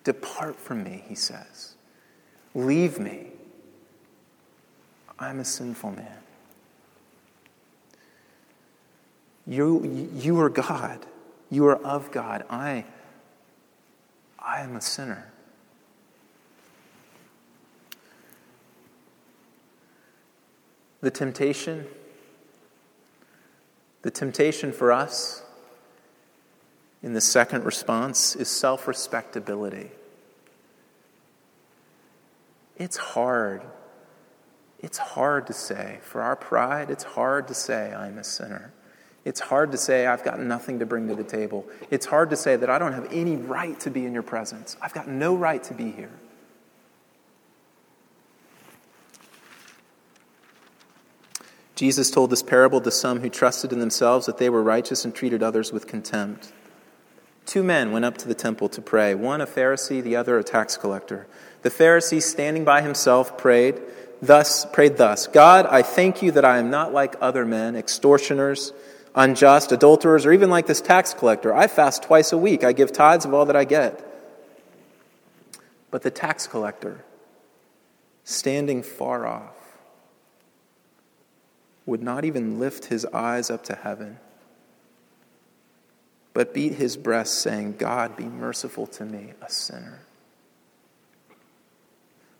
Depart 0.03 0.59
from 0.59 0.83
me, 0.83 1.03
he 1.07 1.15
says. 1.15 1.75
Leave 2.55 2.99
me. 2.99 3.27
I'm 5.19 5.39
a 5.39 5.45
sinful 5.45 5.91
man. 5.91 6.17
You, 9.45 10.09
you 10.15 10.39
are 10.39 10.49
God. 10.49 11.05
You 11.49 11.65
are 11.67 11.75
of 11.77 12.11
God. 12.11 12.45
I, 12.49 12.85
I 14.37 14.61
am 14.61 14.75
a 14.75 14.81
sinner. 14.81 15.31
The 21.01 21.11
temptation, 21.11 21.87
the 24.01 24.11
temptation 24.11 24.71
for 24.71 24.91
us 24.91 25.43
in 27.01 27.13
the 27.13 27.21
second 27.21 27.63
response 27.63 28.35
is 28.35 28.49
self 28.49 28.87
respectability. 28.87 29.91
It's 32.77 32.97
hard. 32.97 33.61
It's 34.79 34.97
hard 34.97 35.47
to 35.47 35.53
say. 35.53 35.99
For 36.01 36.21
our 36.21 36.35
pride, 36.35 36.89
it's 36.89 37.03
hard 37.03 37.47
to 37.49 37.53
say, 37.53 37.93
I'm 37.93 38.17
a 38.17 38.23
sinner. 38.23 38.73
It's 39.25 39.41
hard 39.41 39.73
to 39.73 39.77
say, 39.77 40.07
I've 40.07 40.23
got 40.23 40.39
nothing 40.39 40.79
to 40.79 40.85
bring 40.85 41.09
to 41.09 41.15
the 41.15 41.23
table. 41.23 41.65
It's 41.91 42.05
hard 42.05 42.29
to 42.29 42.37
say 42.37 42.55
that 42.55 42.69
I 42.69 42.79
don't 42.79 42.93
have 42.93 43.07
any 43.11 43.35
right 43.35 43.77
to 43.81 43.91
be 43.91 44.05
in 44.05 44.13
your 44.13 44.23
presence. 44.23 44.77
I've 44.81 44.93
got 44.93 45.09
no 45.09 45.35
right 45.35 45.61
to 45.63 45.73
be 45.73 45.91
here. 45.91 46.11
Jesus 51.75 52.11
told 52.11 52.29
this 52.29 52.43
parable 52.43 52.81
to 52.81 52.91
some 52.91 53.19
who 53.19 53.29
trusted 53.29 53.71
in 53.71 53.79
themselves 53.79 54.25
that 54.25 54.37
they 54.37 54.49
were 54.49 54.63
righteous 54.63 55.05
and 55.05 55.13
treated 55.13 55.43
others 55.43 55.71
with 55.71 55.87
contempt. 55.87 56.51
Two 57.49 57.63
men 57.63 57.91
went 57.91 58.05
up 58.05 58.15
to 58.19 58.27
the 58.27 58.35
temple 58.35 58.69
to 58.69 58.79
pray, 58.79 59.15
one 59.15 59.41
a 59.41 59.47
Pharisee, 59.47 60.03
the 60.03 60.15
other 60.15 60.37
a 60.37 60.43
tax 60.43 60.77
collector. 60.77 61.25
The 61.63 61.71
Pharisee, 61.71 62.21
standing 62.21 62.63
by 62.63 62.83
himself, 62.83 63.39
prayed 63.39 63.81
thus 64.21 64.67
prayed 64.67 64.97
thus 64.97 65.25
God, 65.25 65.65
I 65.65 65.81
thank 65.81 66.21
you 66.21 66.31
that 66.33 66.45
I 66.45 66.59
am 66.59 66.69
not 66.69 66.93
like 66.93 67.15
other 67.19 67.47
men, 67.47 67.75
extortioners, 67.75 68.71
unjust, 69.15 69.71
adulterers, 69.71 70.27
or 70.27 70.31
even 70.31 70.51
like 70.51 70.67
this 70.67 70.79
tax 70.79 71.15
collector. 71.15 71.51
I 71.51 71.65
fast 71.65 72.03
twice 72.03 72.31
a 72.31 72.37
week. 72.37 72.63
I 72.63 72.71
give 72.71 72.91
tithes 72.91 73.25
of 73.25 73.33
all 73.33 73.47
that 73.47 73.55
I 73.55 73.63
get. 73.63 74.05
But 75.89 76.03
the 76.03 76.11
tax 76.11 76.45
collector, 76.45 77.03
standing 78.23 78.83
far 78.83 79.25
off, 79.25 79.55
would 81.87 82.03
not 82.03 82.25
even 82.25 82.59
lift 82.59 82.85
his 82.85 83.07
eyes 83.07 83.49
up 83.49 83.63
to 83.63 83.73
heaven, 83.73 84.19
but 86.39 86.53
beat 86.53 86.75
his 86.75 86.95
breast, 86.95 87.39
saying, 87.39 87.75
God, 87.77 88.15
be 88.15 88.23
merciful 88.23 88.87
to 88.87 89.03
me, 89.03 89.33
a 89.41 89.49
sinner. 89.49 89.99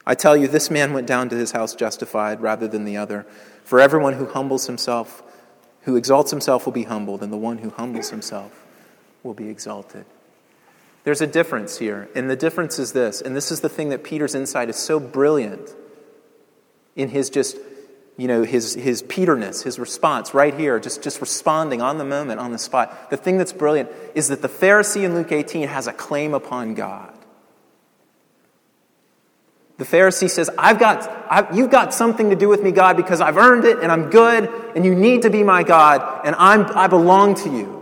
I 0.05 0.15
tell 0.15 0.37
you, 0.37 0.47
this 0.47 0.71
man 0.71 0.93
went 0.93 1.05
down 1.05 1.27
to 1.27 1.35
his 1.35 1.51
house 1.51 1.75
justified 1.75 2.39
rather 2.39 2.65
than 2.65 2.85
the 2.85 2.95
other. 2.95 3.27
For 3.65 3.77
everyone 3.77 4.13
who 4.13 4.25
humbles 4.27 4.67
himself, 4.67 5.21
who 5.81 5.97
exalts 5.97 6.31
himself, 6.31 6.65
will 6.65 6.71
be 6.71 6.83
humbled, 6.83 7.21
and 7.21 7.33
the 7.33 7.35
one 7.35 7.57
who 7.57 7.71
humbles 7.71 8.09
himself 8.09 8.65
will 9.21 9.33
be 9.33 9.49
exalted. 9.49 10.05
There's 11.03 11.19
a 11.19 11.27
difference 11.27 11.79
here, 11.79 12.07
and 12.15 12.29
the 12.29 12.37
difference 12.37 12.79
is 12.79 12.93
this, 12.93 13.19
and 13.19 13.35
this 13.35 13.51
is 13.51 13.59
the 13.59 13.67
thing 13.67 13.89
that 13.89 14.05
Peter's 14.05 14.33
insight 14.33 14.69
is 14.69 14.77
so 14.77 15.01
brilliant 15.01 15.75
in 16.95 17.09
his 17.09 17.29
just, 17.29 17.57
you 18.19 18.27
know, 18.27 18.43
his, 18.43 18.73
his 18.73 19.01
Peterness, 19.01 19.63
his 19.63 19.79
response 19.79 20.33
right 20.33 20.53
here, 20.53 20.77
just, 20.77 21.01
just 21.01 21.21
responding 21.21 21.81
on 21.81 21.97
the 21.97 22.03
moment, 22.03 22.41
on 22.41 22.51
the 22.51 22.57
spot. 22.57 23.09
The 23.09 23.15
thing 23.15 23.37
that's 23.37 23.53
brilliant 23.53 23.89
is 24.13 24.27
that 24.27 24.41
the 24.41 24.49
Pharisee 24.49 25.05
in 25.05 25.15
Luke 25.15 25.31
18 25.31 25.69
has 25.69 25.87
a 25.87 25.93
claim 25.93 26.33
upon 26.33 26.73
God. 26.73 27.13
The 29.77 29.85
Pharisee 29.85 30.29
says, 30.29 30.49
I've 30.57 30.79
got, 30.79 31.09
I've, 31.29 31.55
You've 31.55 31.71
got 31.71 31.93
something 31.93 32.29
to 32.31 32.35
do 32.35 32.49
with 32.49 32.61
me, 32.61 32.71
God, 32.71 32.97
because 32.97 33.21
I've 33.21 33.37
earned 33.37 33.63
it 33.63 33.79
and 33.79 33.89
I'm 33.89 34.09
good 34.09 34.49
and 34.75 34.83
you 34.83 34.93
need 34.93 35.21
to 35.21 35.29
be 35.29 35.41
my 35.41 35.63
God 35.63 36.25
and 36.25 36.35
I'm, 36.35 36.65
I 36.75 36.87
belong 36.87 37.35
to 37.35 37.49
you. 37.49 37.77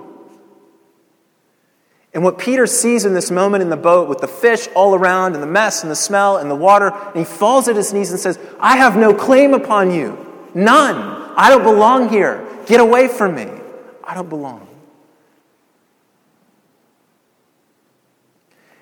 And 2.14 2.24
what 2.24 2.38
Peter 2.38 2.68
sees 2.68 3.06
in 3.06 3.16
this 3.16 3.32
moment 3.32 3.64
in 3.64 3.72
the 3.72 3.76
boat 3.76 4.08
with 4.08 4.20
the 4.20 4.28
fish 4.28 4.68
all 4.76 4.94
around 4.94 5.34
and 5.34 5.42
the 5.42 5.48
mess 5.48 5.82
and 5.82 5.90
the 5.90 5.96
smell 5.96 6.38
and 6.38 6.50
the 6.50 6.56
water, 6.56 6.90
and 6.90 7.18
he 7.18 7.24
falls 7.24 7.68
at 7.68 7.76
his 7.76 7.92
knees 7.92 8.12
and 8.12 8.20
says, 8.20 8.38
I 8.60 8.78
have 8.78 8.96
no 8.96 9.16
claim 9.16 9.56
upon 9.56 9.90
you. 9.90 10.26
None. 10.58 11.34
I 11.38 11.52
don't 11.52 11.62
belong 11.62 12.10
here. 12.10 12.44
Get 12.66 12.80
away 12.80 13.08
from 13.08 13.36
me. 13.36 13.48
I 14.04 14.16
don't 14.16 14.28
belong. 14.28 14.68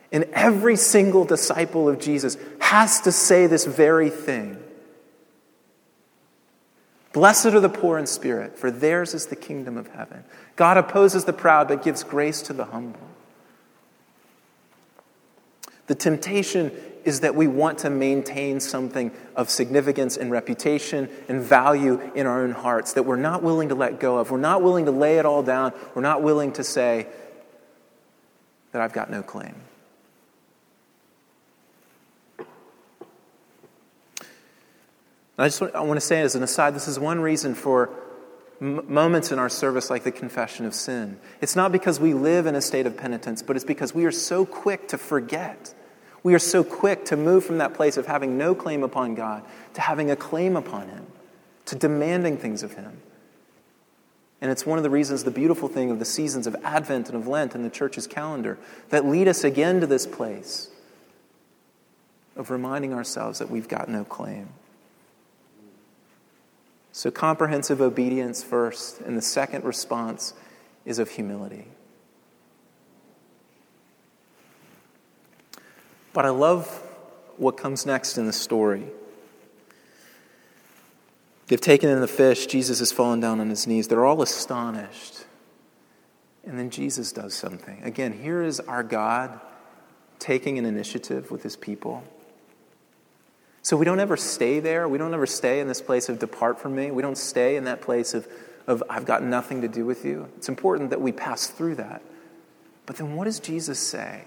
And 0.09 0.23
every 0.31 0.77
single 0.77 1.25
disciple 1.25 1.89
of 1.89 1.99
Jesus 1.99 2.37
has 2.61 3.01
to 3.01 3.11
say 3.11 3.47
this 3.47 3.65
very 3.65 4.09
thing. 4.09 4.57
Blessed 7.11 7.47
are 7.47 7.59
the 7.59 7.67
poor 7.67 7.97
in 7.97 8.07
spirit, 8.07 8.57
for 8.57 8.71
theirs 8.71 9.13
is 9.13 9.25
the 9.25 9.35
kingdom 9.35 9.75
of 9.75 9.87
heaven. 9.89 10.23
God 10.55 10.77
opposes 10.77 11.25
the 11.25 11.33
proud, 11.33 11.67
but 11.67 11.83
gives 11.83 12.05
grace 12.05 12.41
to 12.43 12.53
the 12.53 12.65
humble. 12.65 13.01
The 15.87 15.95
temptation 15.95 16.71
is 17.03 17.19
that 17.19 17.35
we 17.35 17.47
want 17.47 17.77
to 17.79 17.89
maintain 17.89 18.59
something 18.59 19.11
of 19.35 19.49
significance 19.49 20.17
and 20.17 20.31
reputation 20.31 21.07
and 21.29 21.41
value 21.41 22.01
in 22.15 22.25
our 22.25 22.43
own 22.43 22.51
hearts 22.51 22.93
that 22.93 23.03
we're 23.03 23.15
not 23.15 23.43
willing 23.43 23.69
to 23.69 23.75
let 23.75 23.99
go 23.99 24.17
of. 24.17 24.31
We're 24.31 24.37
not 24.37 24.63
willing 24.63 24.85
to 24.85 24.91
lay 24.91 25.19
it 25.19 25.25
all 25.25 25.43
down. 25.43 25.71
We're 25.93 26.01
not 26.01 26.23
willing 26.23 26.51
to 26.53 26.63
say 26.63 27.07
that 28.71 28.81
I've 28.81 28.93
got 28.93 29.11
no 29.11 29.21
claim. 29.21 29.55
I 35.37 35.47
just 35.47 35.61
want, 35.61 35.75
I 35.75 35.81
want 35.81 35.97
to 35.97 36.05
say 36.05 36.21
as 36.21 36.35
an 36.35 36.43
aside, 36.43 36.73
this 36.73 36.87
is 36.87 36.97
one 36.97 37.19
reason 37.19 37.55
for 37.55 37.89
moments 38.59 39.31
in 39.31 39.39
our 39.39 39.49
service 39.49 39.89
like 39.89 40.03
the 40.03 40.11
confession 40.11 40.65
of 40.65 40.73
sin. 40.73 41.19
It's 41.41 41.55
not 41.55 41.71
because 41.71 41.99
we 41.99 42.13
live 42.13 42.45
in 42.45 42.55
a 42.55 42.61
state 42.61 42.85
of 42.85 42.97
penitence, 42.97 43.41
but 43.41 43.55
it's 43.55 43.65
because 43.65 43.93
we 43.93 44.05
are 44.05 44.11
so 44.11 44.45
quick 44.45 44.87
to 44.89 44.97
forget. 44.97 45.73
We 46.23 46.33
are 46.33 46.39
so 46.39 46.63
quick 46.63 47.05
to 47.05 47.17
move 47.17 47.45
from 47.45 47.59
that 47.59 47.73
place 47.73 47.97
of 47.97 48.07
having 48.07 48.37
no 48.37 48.55
claim 48.55 48.83
upon 48.83 49.15
God 49.15 49.43
to 49.75 49.81
having 49.81 50.09
a 50.09 50.15
claim 50.15 50.55
upon 50.55 50.87
Him, 50.87 51.05
to 51.65 51.75
demanding 51.75 52.37
things 52.37 52.63
of 52.63 52.73
Him. 52.73 53.01
And 54.41 54.51
it's 54.51 54.65
one 54.65 54.77
of 54.77 54.83
the 54.83 54.89
reasons, 54.89 55.23
the 55.23 55.31
beautiful 55.31 55.67
thing 55.67 55.91
of 55.91 55.99
the 55.99 56.05
seasons 56.05 56.47
of 56.47 56.55
Advent 56.63 57.09
and 57.09 57.17
of 57.17 57.27
Lent 57.27 57.55
and 57.55 57.63
the 57.63 57.69
church's 57.69 58.07
calendar, 58.07 58.57
that 58.89 59.05
lead 59.05 59.27
us 59.27 59.43
again 59.43 59.81
to 59.81 59.87
this 59.87 60.05
place 60.05 60.69
of 62.35 62.49
reminding 62.49 62.93
ourselves 62.93 63.39
that 63.39 63.49
we've 63.49 63.67
got 63.67 63.87
no 63.89 64.03
claim. 64.03 64.49
So, 66.95 67.11
comprehensive 67.11 67.81
obedience 67.81 68.41
first, 68.41 69.01
and 69.01 69.17
the 69.17 69.21
second 69.21 69.65
response 69.65 70.33
is 70.85 70.97
of 70.97 71.09
humility. 71.09 71.67
But 76.13 76.23
I 76.23 76.29
love 76.29 76.69
what 77.35 77.57
comes 77.57 77.85
next 77.85 78.17
in 78.17 78.27
the 78.27 78.31
story. 78.31 78.85
They've 81.47 81.59
taken 81.59 81.89
in 81.89 81.99
the 81.99 82.07
fish. 82.07 82.45
Jesus 82.45 82.79
has 82.79 82.93
fallen 82.93 83.19
down 83.19 83.41
on 83.41 83.49
his 83.49 83.67
knees. 83.67 83.89
They're 83.89 84.05
all 84.05 84.21
astonished. 84.21 85.25
And 86.45 86.57
then 86.57 86.69
Jesus 86.69 87.11
does 87.11 87.33
something. 87.33 87.83
Again, 87.83 88.13
here 88.13 88.41
is 88.41 88.61
our 88.61 88.83
God 88.83 89.41
taking 90.17 90.57
an 90.57 90.65
initiative 90.65 91.29
with 91.29 91.43
his 91.43 91.57
people. 91.57 92.05
So 93.65 93.75
we 93.75 93.83
don't 93.83 93.99
ever 93.99 94.15
stay 94.15 94.59
there. 94.59 94.87
We 94.87 94.99
don't 94.99 95.15
ever 95.15 95.25
stay 95.25 95.59
in 95.59 95.67
this 95.67 95.81
place 95.81 96.07
of 96.07 96.19
depart 96.19 96.59
from 96.59 96.75
me. 96.75 96.91
We 96.91 97.01
don't 97.01 97.17
stay 97.17 97.55
in 97.55 97.63
that 97.63 97.81
place 97.81 98.13
of, 98.13 98.27
of 98.67 98.83
I've 98.91 99.07
got 99.07 99.23
nothing 99.23 99.61
to 99.61 99.67
do 99.67 99.87
with 99.87 100.05
you. 100.05 100.29
It's 100.37 100.49
important 100.49 100.91
that 100.91 101.01
we 101.01 101.11
pass 101.11 101.47
through 101.47 101.73
that. 101.77 102.03
But 102.85 102.97
then 102.97 103.15
what 103.15 103.23
does 103.23 103.39
Jesus 103.39 103.79
say? 103.79 104.25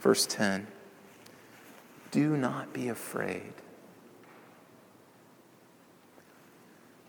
Verse 0.00 0.26
10 0.26 0.66
Do 2.10 2.36
not 2.36 2.74
be 2.74 2.90
afraid. 2.90 3.54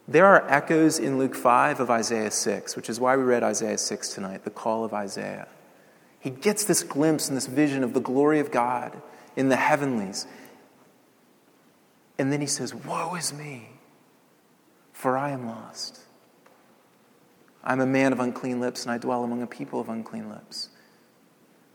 There 0.08 0.26
are 0.26 0.50
echoes 0.50 1.00
in 1.00 1.18
Luke 1.18 1.36
5 1.36 1.82
of 1.82 1.90
Isaiah 1.90 2.32
6, 2.32 2.78
which 2.78 2.90
is 2.90 2.98
why 2.98 3.18
we 3.18 3.24
read 3.24 3.44
Isaiah 3.44 3.78
6 3.78 4.14
tonight, 4.14 4.46
the 4.46 4.50
call 4.50 4.86
of 4.86 4.94
Isaiah. 4.94 5.50
He 6.22 6.30
gets 6.30 6.64
this 6.64 6.82
glimpse 6.82 7.28
and 7.28 7.36
this 7.36 7.48
vision 7.48 7.84
of 7.84 7.94
the 7.94 8.00
glory 8.00 8.40
of 8.40 8.52
God 8.52 9.02
in 9.36 9.50
the 9.50 9.58
heavenlies. 9.58 10.28
And 12.22 12.32
then 12.32 12.40
he 12.40 12.46
says, 12.46 12.76
Woe 12.76 13.16
is 13.16 13.34
me, 13.34 13.68
for 14.94 15.18
I 15.18 15.32
am 15.32 15.48
lost. 15.48 16.02
I'm 17.64 17.80
a 17.80 17.86
man 17.88 18.14
of 18.14 18.20
unclean 18.20 18.60
lips, 18.60 18.84
and 18.84 18.92
I 18.92 19.00
dwell 19.00 19.24
among 19.24 19.42
a 19.42 19.48
people 19.48 19.80
of 19.80 19.90
unclean 19.90 20.30
lips. 20.30 20.70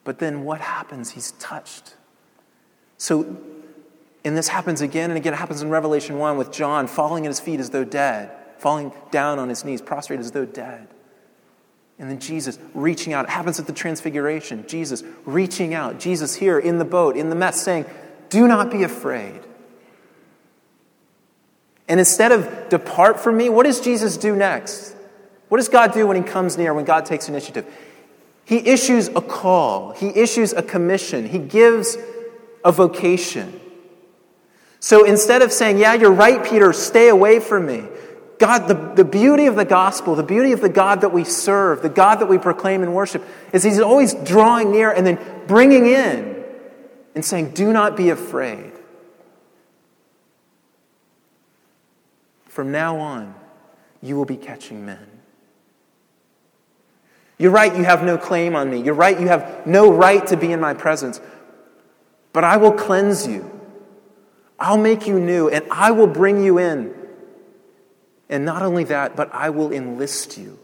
But 0.05 0.21
then 0.21 0.45
what 0.45 0.61
happens? 0.61 1.11
He's 1.11 1.33
touched. 1.33 1.97
So, 2.97 3.37
and 4.25 4.37
this 4.37 4.47
happens 4.47 4.83
again 4.83 5.11
and 5.11 5.17
again. 5.17 5.35
It 5.35 5.39
happens 5.39 5.63
in 5.63 5.69
Revelation 5.69 6.17
1 6.17 6.37
with 6.37 6.53
John 6.53 6.87
falling 6.87 7.27
at 7.27 7.31
his 7.31 7.41
feet 7.41 7.59
as 7.59 7.71
though 7.71 7.83
dead, 7.83 8.31
falling 8.59 8.93
down 9.11 9.41
on 9.41 9.49
his 9.49 9.65
knees, 9.65 9.83
prostrate 9.83 10.21
as 10.21 10.31
though 10.31 10.47
dead. 10.47 10.87
And 11.99 12.09
then 12.09 12.21
Jesus 12.21 12.57
reaching 12.73 13.15
out. 13.15 13.25
It 13.25 13.31
happens 13.33 13.59
at 13.59 13.67
the 13.67 13.73
Transfiguration. 13.73 14.65
Jesus 14.69 15.03
reaching 15.25 15.75
out. 15.75 15.99
Jesus 15.99 16.37
here 16.37 16.61
in 16.61 16.79
the 16.79 16.85
boat, 16.85 17.17
in 17.17 17.31
the 17.31 17.37
mess, 17.37 17.61
saying, 17.61 17.85
Do 18.29 18.47
not 18.47 18.71
be 18.71 18.85
afraid. 18.85 19.41
And 21.89 22.01
instead 22.01 22.33
of 22.33 22.69
depart 22.69 23.21
from 23.21 23.37
me, 23.37 23.49
what 23.49 23.65
does 23.65 23.81
Jesus 23.81 24.17
do 24.17 24.35
next? 24.35 24.95
What 25.49 25.59
does 25.59 25.69
God 25.69 25.93
do 25.93 26.07
when 26.07 26.17
he 26.17 26.23
comes 26.23 26.59
near, 26.59 26.75
when 26.75 26.85
God 26.85 27.07
takes 27.07 27.29
initiative? 27.29 27.67
He 28.45 28.59
issues 28.59 29.09
a 29.09 29.21
call, 29.21 29.93
he 29.93 30.09
issues 30.09 30.53
a 30.53 30.63
commission, 30.63 31.29
he 31.29 31.39
gives 31.39 31.97
a 32.65 32.73
vocation. 32.73 33.61
So 34.81 35.05
instead 35.05 35.43
of 35.43 35.53
saying, 35.53 35.79
Yeah, 35.79 35.95
you're 35.95 36.13
right, 36.13 36.45
Peter, 36.45 36.73
stay 36.73 37.09
away 37.09 37.41
from 37.41 37.67
me, 37.67 37.85
God, 38.39 38.69
the, 38.69 39.03
the 39.03 39.05
beauty 39.05 39.47
of 39.47 39.57
the 39.57 39.65
gospel, 39.65 40.15
the 40.15 40.23
beauty 40.23 40.53
of 40.53 40.61
the 40.61 40.69
God 40.69 41.01
that 41.01 41.13
we 41.13 41.25
serve, 41.25 41.83
the 41.83 41.89
God 41.89 42.17
that 42.17 42.27
we 42.27 42.39
proclaim 42.39 42.83
and 42.83 42.95
worship, 42.95 43.25
is 43.53 43.63
He's 43.63 43.81
always 43.81 44.15
drawing 44.15 44.71
near 44.71 44.91
and 44.91 45.07
then 45.07 45.19
bringing 45.47 45.87
in 45.87 46.45
and 47.15 47.25
saying, 47.25 47.51
Do 47.51 47.73
not 47.73 47.97
be 47.97 48.11
afraid. 48.11 48.73
From 52.57 52.73
now 52.73 52.97
on, 52.97 53.35
you 54.01 54.17
will 54.17 54.25
be 54.25 54.39
catching 54.39 54.87
men. 54.87 55.07
You're 57.37 57.51
right, 57.51 57.77
you 57.77 57.85
have 57.85 58.03
no 58.03 58.17
claim 58.17 58.57
on 58.57 58.71
me. 58.71 58.81
You're 58.81 58.95
right, 58.95 59.21
you 59.21 59.29
have 59.29 59.67
no 59.67 59.93
right 59.93 60.27
to 60.29 60.39
be 60.39 60.53
in 60.53 60.59
my 60.59 60.73
presence. 60.73 61.21
But 62.33 62.45
I 62.45 62.57
will 62.57 62.73
cleanse 62.73 63.27
you. 63.27 63.61
I'll 64.59 64.79
make 64.79 65.07
you 65.07 65.21
new, 65.21 65.51
and 65.51 65.67
I 65.71 65.91
will 65.91 66.07
bring 66.07 66.43
you 66.43 66.57
in 66.57 66.95
And 68.31 68.47
not 68.47 68.63
only 68.63 68.85
that, 68.85 69.17
but 69.17 69.35
I 69.35 69.51
will 69.51 69.71
enlist 69.71 70.39
you 70.39 70.59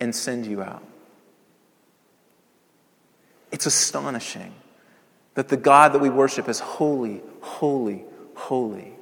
and 0.00 0.14
send 0.14 0.46
you 0.46 0.62
out. 0.62 0.82
It's 3.50 3.66
astonishing 3.66 4.54
that 5.34 5.48
the 5.48 5.58
God 5.58 5.92
that 5.92 5.98
we 5.98 6.08
worship 6.08 6.48
is 6.48 6.60
holy, 6.60 7.20
holy, 7.42 8.04
holy 8.34 8.94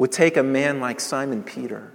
would 0.00 0.10
take 0.10 0.38
a 0.38 0.42
man 0.42 0.80
like 0.80 0.98
Simon 0.98 1.42
Peter, 1.42 1.92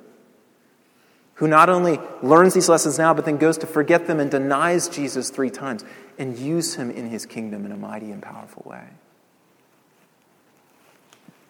who 1.34 1.48
not 1.48 1.70
only 1.70 2.00
learns 2.22 2.54
these 2.54 2.70
lessons 2.70 3.00
now, 3.00 3.16
but 3.16 3.26
then 3.26 3.38
goes 3.38 3.58
to 3.58 3.66
forget 3.66 4.06
them 4.06 4.20
and 4.20 4.30
denies 4.30 4.88
Jesus 4.88 5.32
three 5.32 5.50
times, 5.50 5.84
and 6.20 6.38
use 6.38 6.76
him 6.76 6.92
in 6.92 7.10
his 7.10 7.26
kingdom 7.26 7.66
in 7.66 7.72
a 7.72 7.76
mighty 7.76 8.12
and 8.12 8.22
powerful 8.22 8.62
way. 8.64 8.84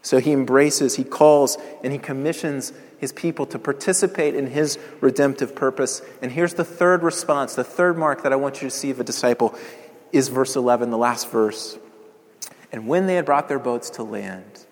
So 0.01 0.19
he 0.19 0.31
embraces, 0.31 0.95
he 0.95 1.03
calls, 1.03 1.57
and 1.83 1.91
he 1.91 1.99
commissions 1.99 2.71
his 2.99 3.11
people 3.11 3.45
to 3.47 3.59
participate 3.59 4.33
in 4.33 4.47
his 4.47 4.79
redemptive 5.01 5.55
purpose. 5.55 6.01
And 6.21 6.31
here's 6.31 6.53
the 6.53 6.63
third 6.63 7.03
response, 7.03 7.55
the 7.55 7.65
third 7.65 7.97
mark 7.97 8.23
that 8.23 8.31
I 8.31 8.37
want 8.37 8.61
you 8.61 8.69
to 8.69 8.73
see 8.73 8.91
of 8.91 9.01
a 9.01 9.03
disciple 9.03 9.55
is 10.13 10.29
verse 10.29 10.55
11, 10.55 10.89
the 10.89 10.97
last 10.97 11.29
verse. 11.29 11.77
And 12.71 12.87
when 12.87 13.07
they 13.07 13.15
had 13.15 13.25
brought 13.25 13.49
their 13.49 13.59
boats 13.59 13.89
to 13.89 14.03
land, 14.03 14.64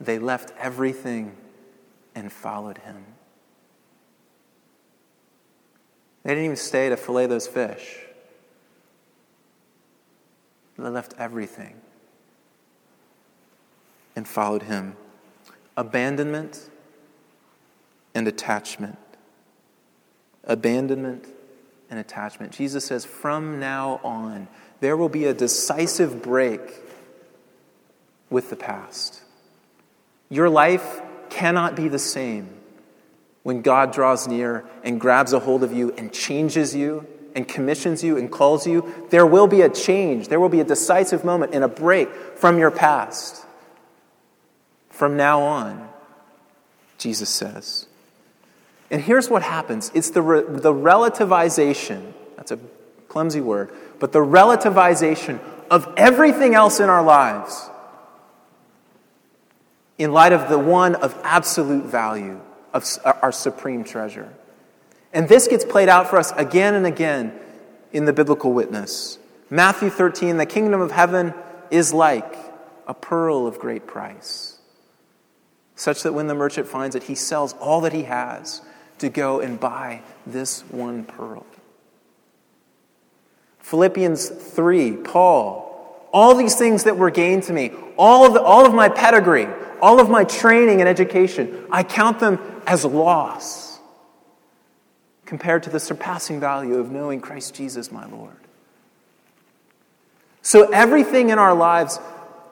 they 0.00 0.18
left 0.18 0.52
everything 0.58 1.36
and 2.14 2.32
followed 2.32 2.78
him. 2.78 3.04
They 6.22 6.30
didn't 6.30 6.44
even 6.44 6.56
stay 6.56 6.88
to 6.88 6.96
fillet 6.96 7.26
those 7.26 7.46
fish. 7.46 7.98
They 10.78 10.88
left 10.88 11.14
everything 11.18 11.80
and 14.16 14.26
followed 14.26 14.64
him. 14.64 14.96
Abandonment 15.76 16.70
and 18.14 18.26
attachment. 18.26 18.98
Abandonment 20.44 21.26
and 21.90 21.98
attachment. 21.98 22.52
Jesus 22.52 22.84
says, 22.84 23.04
from 23.04 23.60
now 23.60 24.00
on, 24.02 24.48
there 24.80 24.96
will 24.96 25.08
be 25.08 25.26
a 25.26 25.34
decisive 25.34 26.22
break 26.22 26.60
with 28.30 28.50
the 28.50 28.56
past. 28.56 29.23
Your 30.28 30.48
life 30.48 31.00
cannot 31.30 31.76
be 31.76 31.88
the 31.88 31.98
same 31.98 32.48
when 33.42 33.62
God 33.62 33.92
draws 33.92 34.26
near 34.26 34.64
and 34.82 35.00
grabs 35.00 35.32
a 35.32 35.38
hold 35.38 35.62
of 35.62 35.72
you 35.72 35.92
and 35.96 36.12
changes 36.12 36.74
you 36.74 37.06
and 37.34 37.46
commissions 37.46 38.02
you 38.02 38.16
and 38.16 38.30
calls 38.30 38.66
you. 38.66 39.06
There 39.10 39.26
will 39.26 39.46
be 39.46 39.60
a 39.62 39.68
change. 39.68 40.28
There 40.28 40.40
will 40.40 40.48
be 40.48 40.60
a 40.60 40.64
decisive 40.64 41.24
moment 41.24 41.54
and 41.54 41.64
a 41.64 41.68
break 41.68 42.12
from 42.36 42.58
your 42.58 42.70
past. 42.70 43.44
From 44.90 45.16
now 45.16 45.42
on, 45.42 45.88
Jesus 46.98 47.28
says. 47.28 47.86
And 48.90 49.02
here's 49.02 49.28
what 49.28 49.42
happens 49.42 49.90
it's 49.94 50.10
the, 50.10 50.22
re- 50.22 50.44
the 50.46 50.72
relativization, 50.72 52.12
that's 52.36 52.52
a 52.52 52.58
clumsy 53.08 53.40
word, 53.40 53.72
but 53.98 54.12
the 54.12 54.20
relativization 54.20 55.40
of 55.70 55.92
everything 55.96 56.54
else 56.54 56.80
in 56.80 56.88
our 56.88 57.02
lives 57.02 57.70
in 59.98 60.12
light 60.12 60.32
of 60.32 60.48
the 60.48 60.58
one 60.58 60.94
of 60.96 61.18
absolute 61.22 61.84
value, 61.84 62.40
of 62.72 62.86
uh, 63.04 63.12
our 63.22 63.32
supreme 63.32 63.84
treasure. 63.84 64.32
And 65.12 65.28
this 65.28 65.46
gets 65.46 65.64
played 65.64 65.88
out 65.88 66.08
for 66.08 66.18
us 66.18 66.32
again 66.32 66.74
and 66.74 66.86
again 66.86 67.32
in 67.92 68.04
the 68.04 68.12
biblical 68.12 68.52
witness. 68.52 69.18
Matthew 69.48 69.90
13, 69.90 70.36
the 70.36 70.46
kingdom 70.46 70.80
of 70.80 70.90
heaven 70.90 71.32
is 71.70 71.94
like 71.94 72.36
a 72.88 72.94
pearl 72.94 73.46
of 73.46 73.58
great 73.58 73.86
price, 73.86 74.58
such 75.76 76.02
that 76.02 76.12
when 76.12 76.26
the 76.26 76.34
merchant 76.34 76.66
finds 76.66 76.96
it, 76.96 77.04
he 77.04 77.14
sells 77.14 77.52
all 77.54 77.80
that 77.82 77.92
he 77.92 78.02
has 78.02 78.62
to 78.98 79.08
go 79.08 79.40
and 79.40 79.58
buy 79.60 80.02
this 80.26 80.62
one 80.70 81.04
pearl. 81.04 81.46
Philippians 83.60 84.28
3, 84.28 84.96
Paul, 84.98 85.63
all 86.14 86.36
these 86.36 86.54
things 86.54 86.84
that 86.84 86.96
were 86.96 87.10
gained 87.10 87.42
to 87.42 87.52
me, 87.52 87.72
all 87.98 88.24
of, 88.24 88.34
the, 88.34 88.40
all 88.40 88.64
of 88.64 88.72
my 88.72 88.88
pedigree, 88.88 89.48
all 89.82 90.00
of 90.00 90.08
my 90.08 90.22
training 90.22 90.80
and 90.80 90.88
education, 90.88 91.66
I 91.72 91.82
count 91.82 92.20
them 92.20 92.38
as 92.68 92.84
loss 92.84 93.80
compared 95.26 95.64
to 95.64 95.70
the 95.70 95.80
surpassing 95.80 96.38
value 96.38 96.76
of 96.76 96.92
knowing 96.92 97.20
Christ 97.20 97.56
Jesus, 97.56 97.90
my 97.90 98.06
Lord. 98.06 98.36
So 100.40 100.70
everything 100.70 101.30
in 101.30 101.38
our 101.40 101.54
lives, 101.54 101.98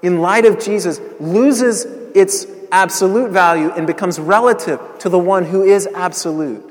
in 0.03 0.21
light 0.21 0.45
of 0.45 0.59
Jesus, 0.59 1.01
loses 1.21 1.85
its 2.17 2.47
absolute 2.73 3.31
value 3.31 3.71
and 3.71 3.87
becomes 3.87 4.19
relative 4.19 4.81
to 4.99 5.09
the 5.09 5.19
one 5.19 5.45
who 5.45 5.63
is 5.63 5.87
absolute. 5.87 6.69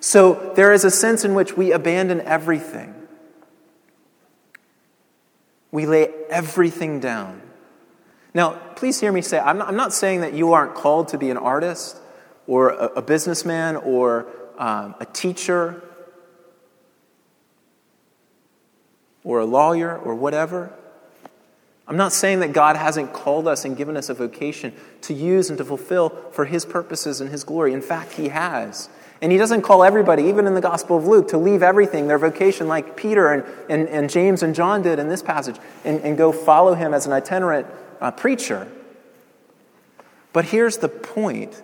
So 0.00 0.52
there 0.56 0.74
is 0.74 0.84
a 0.84 0.90
sense 0.90 1.24
in 1.24 1.34
which 1.34 1.56
we 1.56 1.72
abandon 1.72 2.20
everything. 2.20 2.97
We 5.70 5.86
lay 5.86 6.08
everything 6.30 7.00
down. 7.00 7.42
Now, 8.34 8.52
please 8.76 9.00
hear 9.00 9.12
me 9.12 9.22
say, 9.22 9.38
I'm 9.38 9.58
not, 9.58 9.68
I'm 9.68 9.76
not 9.76 9.92
saying 9.92 10.20
that 10.20 10.32
you 10.32 10.52
aren't 10.52 10.74
called 10.74 11.08
to 11.08 11.18
be 11.18 11.30
an 11.30 11.36
artist 11.36 11.98
or 12.46 12.70
a, 12.70 12.86
a 12.96 13.02
businessman 13.02 13.76
or 13.76 14.26
um, 14.58 14.94
a 15.00 15.06
teacher 15.06 15.82
or 19.24 19.40
a 19.40 19.44
lawyer 19.44 19.96
or 19.96 20.14
whatever. 20.14 20.72
I'm 21.86 21.96
not 21.96 22.12
saying 22.12 22.40
that 22.40 22.52
God 22.52 22.76
hasn't 22.76 23.14
called 23.14 23.48
us 23.48 23.64
and 23.64 23.76
given 23.76 23.96
us 23.96 24.10
a 24.10 24.14
vocation 24.14 24.74
to 25.02 25.14
use 25.14 25.48
and 25.48 25.56
to 25.58 25.64
fulfill 25.64 26.10
for 26.32 26.44
His 26.44 26.66
purposes 26.66 27.20
and 27.20 27.30
His 27.30 27.44
glory. 27.44 27.72
In 27.72 27.80
fact, 27.80 28.12
He 28.12 28.28
has. 28.28 28.90
And 29.20 29.32
He 29.32 29.38
doesn't 29.38 29.62
call 29.62 29.84
everybody, 29.84 30.24
even 30.24 30.46
in 30.46 30.54
the 30.54 30.60
Gospel 30.60 30.96
of 30.96 31.06
Luke, 31.06 31.28
to 31.28 31.38
leave 31.38 31.62
everything, 31.62 32.06
their 32.06 32.18
vocation, 32.18 32.68
like 32.68 32.96
Peter 32.96 33.32
and, 33.32 33.44
and, 33.68 33.88
and 33.88 34.10
James 34.10 34.42
and 34.42 34.54
John 34.54 34.82
did 34.82 34.98
in 34.98 35.08
this 35.08 35.22
passage, 35.22 35.56
and, 35.84 36.00
and 36.02 36.16
go 36.16 36.32
follow 36.32 36.74
Him 36.74 36.94
as 36.94 37.06
an 37.06 37.12
itinerant 37.12 37.66
uh, 38.00 38.10
preacher. 38.10 38.68
But 40.32 40.46
here's 40.46 40.78
the 40.78 40.88
point 40.88 41.62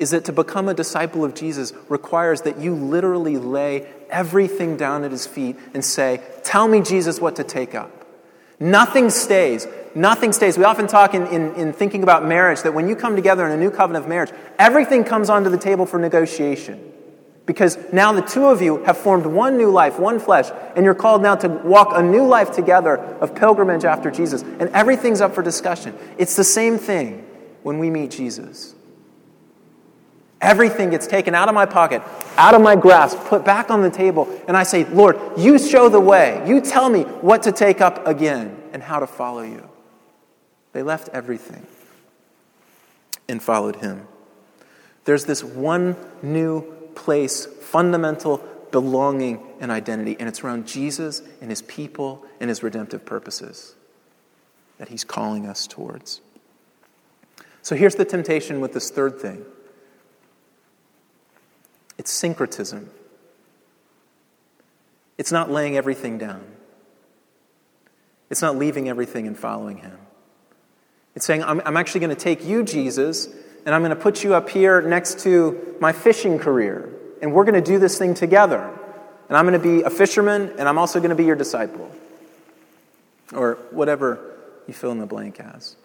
is 0.00 0.10
that 0.10 0.24
to 0.24 0.32
become 0.32 0.66
a 0.66 0.74
disciple 0.74 1.24
of 1.24 1.34
Jesus 1.34 1.74
requires 1.90 2.40
that 2.42 2.58
you 2.58 2.74
literally 2.74 3.36
lay 3.36 3.86
everything 4.08 4.78
down 4.78 5.04
at 5.04 5.10
his 5.10 5.26
feet 5.26 5.56
and 5.74 5.84
say, 5.84 6.22
Tell 6.42 6.66
me, 6.66 6.80
Jesus, 6.80 7.20
what 7.20 7.36
to 7.36 7.44
take 7.44 7.74
up. 7.74 7.90
Nothing 8.58 9.10
stays. 9.10 9.66
Nothing 9.94 10.32
stays. 10.32 10.56
We 10.56 10.64
often 10.64 10.86
talk 10.86 11.14
in, 11.14 11.26
in, 11.26 11.54
in, 11.54 11.72
thinking 11.72 12.02
about 12.02 12.24
marriage 12.24 12.62
that 12.62 12.74
when 12.74 12.88
you 12.88 12.94
come 12.94 13.16
together 13.16 13.44
in 13.44 13.52
a 13.52 13.56
new 13.56 13.70
covenant 13.70 14.04
of 14.04 14.08
marriage, 14.08 14.30
everything 14.58 15.02
comes 15.02 15.28
onto 15.28 15.50
the 15.50 15.58
table 15.58 15.84
for 15.84 15.98
negotiation. 15.98 16.92
Because 17.44 17.76
now 17.92 18.12
the 18.12 18.22
two 18.22 18.46
of 18.46 18.62
you 18.62 18.84
have 18.84 18.96
formed 18.96 19.26
one 19.26 19.56
new 19.56 19.70
life, 19.70 19.98
one 19.98 20.20
flesh, 20.20 20.50
and 20.76 20.84
you're 20.84 20.94
called 20.94 21.22
now 21.22 21.34
to 21.34 21.48
walk 21.48 21.88
a 21.92 22.02
new 22.02 22.24
life 22.24 22.52
together 22.52 22.96
of 22.96 23.34
pilgrimage 23.34 23.84
after 23.84 24.10
Jesus. 24.10 24.42
And 24.42 24.68
everything's 24.68 25.20
up 25.20 25.34
for 25.34 25.42
discussion. 25.42 25.96
It's 26.16 26.36
the 26.36 26.44
same 26.44 26.78
thing 26.78 27.26
when 27.64 27.80
we 27.80 27.90
meet 27.90 28.12
Jesus. 28.12 28.76
Everything 30.40 30.90
gets 30.90 31.06
taken 31.06 31.34
out 31.34 31.48
of 31.48 31.54
my 31.54 31.66
pocket, 31.66 32.02
out 32.36 32.54
of 32.54 32.62
my 32.62 32.76
grasp, 32.76 33.18
put 33.24 33.44
back 33.44 33.70
on 33.70 33.82
the 33.82 33.90
table, 33.90 34.28
and 34.48 34.56
I 34.56 34.62
say, 34.62 34.84
Lord, 34.84 35.18
you 35.36 35.58
show 35.58 35.88
the 35.88 36.00
way. 36.00 36.42
You 36.46 36.60
tell 36.60 36.88
me 36.88 37.02
what 37.02 37.42
to 37.42 37.52
take 37.52 37.80
up 37.80 38.06
again 38.06 38.56
and 38.72 38.82
how 38.82 39.00
to 39.00 39.06
follow 39.06 39.42
you. 39.42 39.68
They 40.72 40.82
left 40.82 41.08
everything 41.12 41.66
and 43.28 43.42
followed 43.42 43.76
him. 43.76 44.06
There's 45.04 45.24
this 45.24 45.42
one 45.42 45.96
new 46.22 46.62
place, 46.94 47.46
fundamental 47.46 48.38
belonging 48.70 49.44
and 49.60 49.70
identity, 49.70 50.16
and 50.18 50.28
it's 50.28 50.44
around 50.44 50.66
Jesus 50.66 51.22
and 51.40 51.50
his 51.50 51.62
people 51.62 52.24
and 52.38 52.48
his 52.48 52.62
redemptive 52.62 53.04
purposes 53.04 53.74
that 54.78 54.88
he's 54.88 55.04
calling 55.04 55.46
us 55.46 55.66
towards. 55.66 56.20
So 57.62 57.76
here's 57.76 57.96
the 57.96 58.04
temptation 58.04 58.60
with 58.60 58.72
this 58.72 58.90
third 58.90 59.20
thing 59.20 59.44
it's 61.98 62.10
syncretism. 62.10 62.90
It's 65.18 65.30
not 65.30 65.50
laying 65.50 65.76
everything 65.76 66.16
down. 66.16 66.42
It's 68.30 68.40
not 68.40 68.56
leaving 68.56 68.88
everything 68.88 69.26
and 69.26 69.38
following 69.38 69.76
Him. 69.76 69.98
It's 71.20 71.26
saying, 71.26 71.44
I'm, 71.44 71.60
I'm 71.66 71.76
actually 71.76 72.00
going 72.00 72.16
to 72.16 72.22
take 72.22 72.46
you, 72.46 72.64
Jesus, 72.64 73.28
and 73.66 73.74
I'm 73.74 73.82
going 73.82 73.94
to 73.94 74.02
put 74.02 74.24
you 74.24 74.34
up 74.34 74.48
here 74.48 74.80
next 74.80 75.18
to 75.24 75.76
my 75.78 75.92
fishing 75.92 76.38
career, 76.38 76.88
and 77.20 77.34
we're 77.34 77.44
going 77.44 77.62
to 77.62 77.70
do 77.70 77.78
this 77.78 77.98
thing 77.98 78.14
together. 78.14 78.62
And 79.28 79.36
I'm 79.36 79.46
going 79.46 79.52
to 79.52 79.58
be 79.58 79.82
a 79.82 79.90
fisherman, 79.90 80.54
and 80.58 80.66
I'm 80.66 80.78
also 80.78 80.98
going 80.98 81.10
to 81.10 81.14
be 81.14 81.26
your 81.26 81.36
disciple. 81.36 81.94
Or 83.34 83.58
whatever 83.70 84.34
you 84.66 84.72
fill 84.72 84.92
in 84.92 84.98
the 84.98 85.04
blank 85.04 85.40
as. 85.40 85.76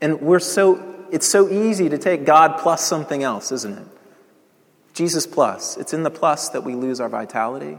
And 0.00 0.22
we're 0.22 0.38
so, 0.38 1.04
it's 1.12 1.26
so 1.26 1.50
easy 1.50 1.90
to 1.90 1.98
take 1.98 2.24
God 2.24 2.56
plus 2.60 2.82
something 2.82 3.22
else, 3.22 3.52
isn't 3.52 3.76
it? 3.76 3.86
Jesus 4.94 5.26
plus. 5.26 5.76
It's 5.76 5.92
in 5.92 6.04
the 6.04 6.10
plus 6.10 6.48
that 6.48 6.64
we 6.64 6.74
lose 6.74 7.00
our 7.00 7.10
vitality. 7.10 7.76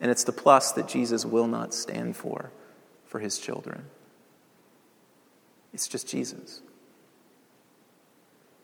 And 0.00 0.10
it's 0.10 0.24
the 0.24 0.32
plus 0.32 0.72
that 0.72 0.88
Jesus 0.88 1.24
will 1.24 1.46
not 1.46 1.72
stand 1.72 2.16
for 2.16 2.50
for 3.10 3.18
his 3.18 3.38
children. 3.38 3.86
It's 5.74 5.88
just 5.88 6.08
Jesus. 6.08 6.62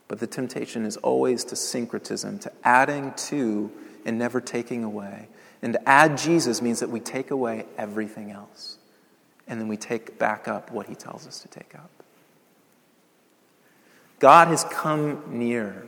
But 0.07 0.21
the 0.21 0.29
temptation 0.29 0.85
is 0.85 0.97
always 0.99 1.43
to 1.47 1.57
syncretism, 1.57 2.39
to 2.39 2.53
adding 2.63 3.13
to 3.29 3.73
and 4.05 4.19
never 4.19 4.41
taking 4.41 4.85
away. 4.85 5.27
And 5.63 5.73
to 5.73 5.89
add 5.89 6.17
Jesus 6.17 6.63
means 6.63 6.79
that 6.79 6.91
we 6.91 7.01
take 7.01 7.33
away 7.33 7.67
everything 7.77 8.31
else. 8.31 8.79
And 9.49 9.61
then 9.61 9.67
we 9.67 9.77
take 9.77 10.17
back 10.17 10.47
up 10.47 10.71
what 10.71 10.87
he 10.87 10.95
tells 10.95 11.27
us 11.27 11.41
to 11.41 11.49
take 11.49 11.75
up. 11.75 11.91
God 14.21 14.49
has 14.49 14.63
come 14.71 15.25
near. 15.27 15.87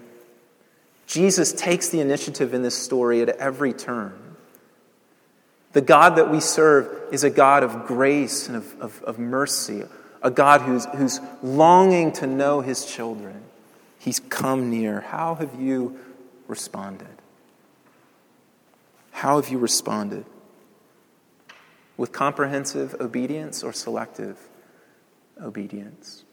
Jesus 1.07 1.53
takes 1.53 1.91
the 1.91 2.01
initiative 2.01 2.55
in 2.55 2.63
this 2.63 2.77
story 2.77 3.23
at 3.23 3.29
every 3.29 3.73
turn. 3.73 4.37
The 5.73 5.81
God 5.81 6.17
that 6.17 6.31
we 6.31 6.41
serve 6.41 7.13
is 7.13 7.25
a 7.25 7.31
God 7.31 7.63
of 7.63 7.87
grace 7.87 8.49
and 8.49 8.57
of, 8.57 8.81
of, 8.81 9.03
of 9.03 9.19
mercy, 9.19 9.85
a 10.23 10.31
God 10.31 10.63
who's, 10.63 10.87
who's 10.87 11.21
longing 11.43 12.13
to 12.13 12.27
know 12.27 12.61
his 12.61 12.87
children. 12.87 13.43
He's 13.99 14.21
come 14.21 14.71
near. 14.71 15.01
How 15.01 15.35
have 15.35 15.61
you 15.61 15.99
responded? 16.47 17.09
How 19.11 19.41
have 19.41 19.51
you 19.51 19.59
responded? 19.59 20.25
With 21.97 22.13
comprehensive 22.13 22.95
obedience 23.01 23.63
or 23.63 23.73
selective 23.73 24.39
obedience? 25.43 26.25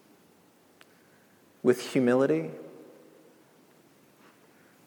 With 1.64 1.94
humility 1.94 2.52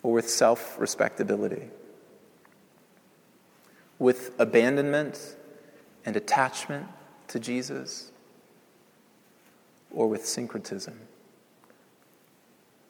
or 0.03 0.13
with 0.13 0.31
self 0.31 0.79
respectability? 0.79 1.71
With 3.99 4.33
abandonment 4.39 5.37
and 6.05 6.17
attachment 6.17 6.87
to 7.29 7.39
Jesus 7.39 8.13
or 9.91 10.07
with 10.07 10.27
syncretism? 10.27 10.99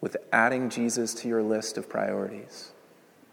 With 0.00 0.16
adding 0.32 0.70
Jesus 0.70 1.14
to 1.14 1.28
your 1.28 1.42
list 1.42 1.76
of 1.76 1.88
priorities 1.88 2.72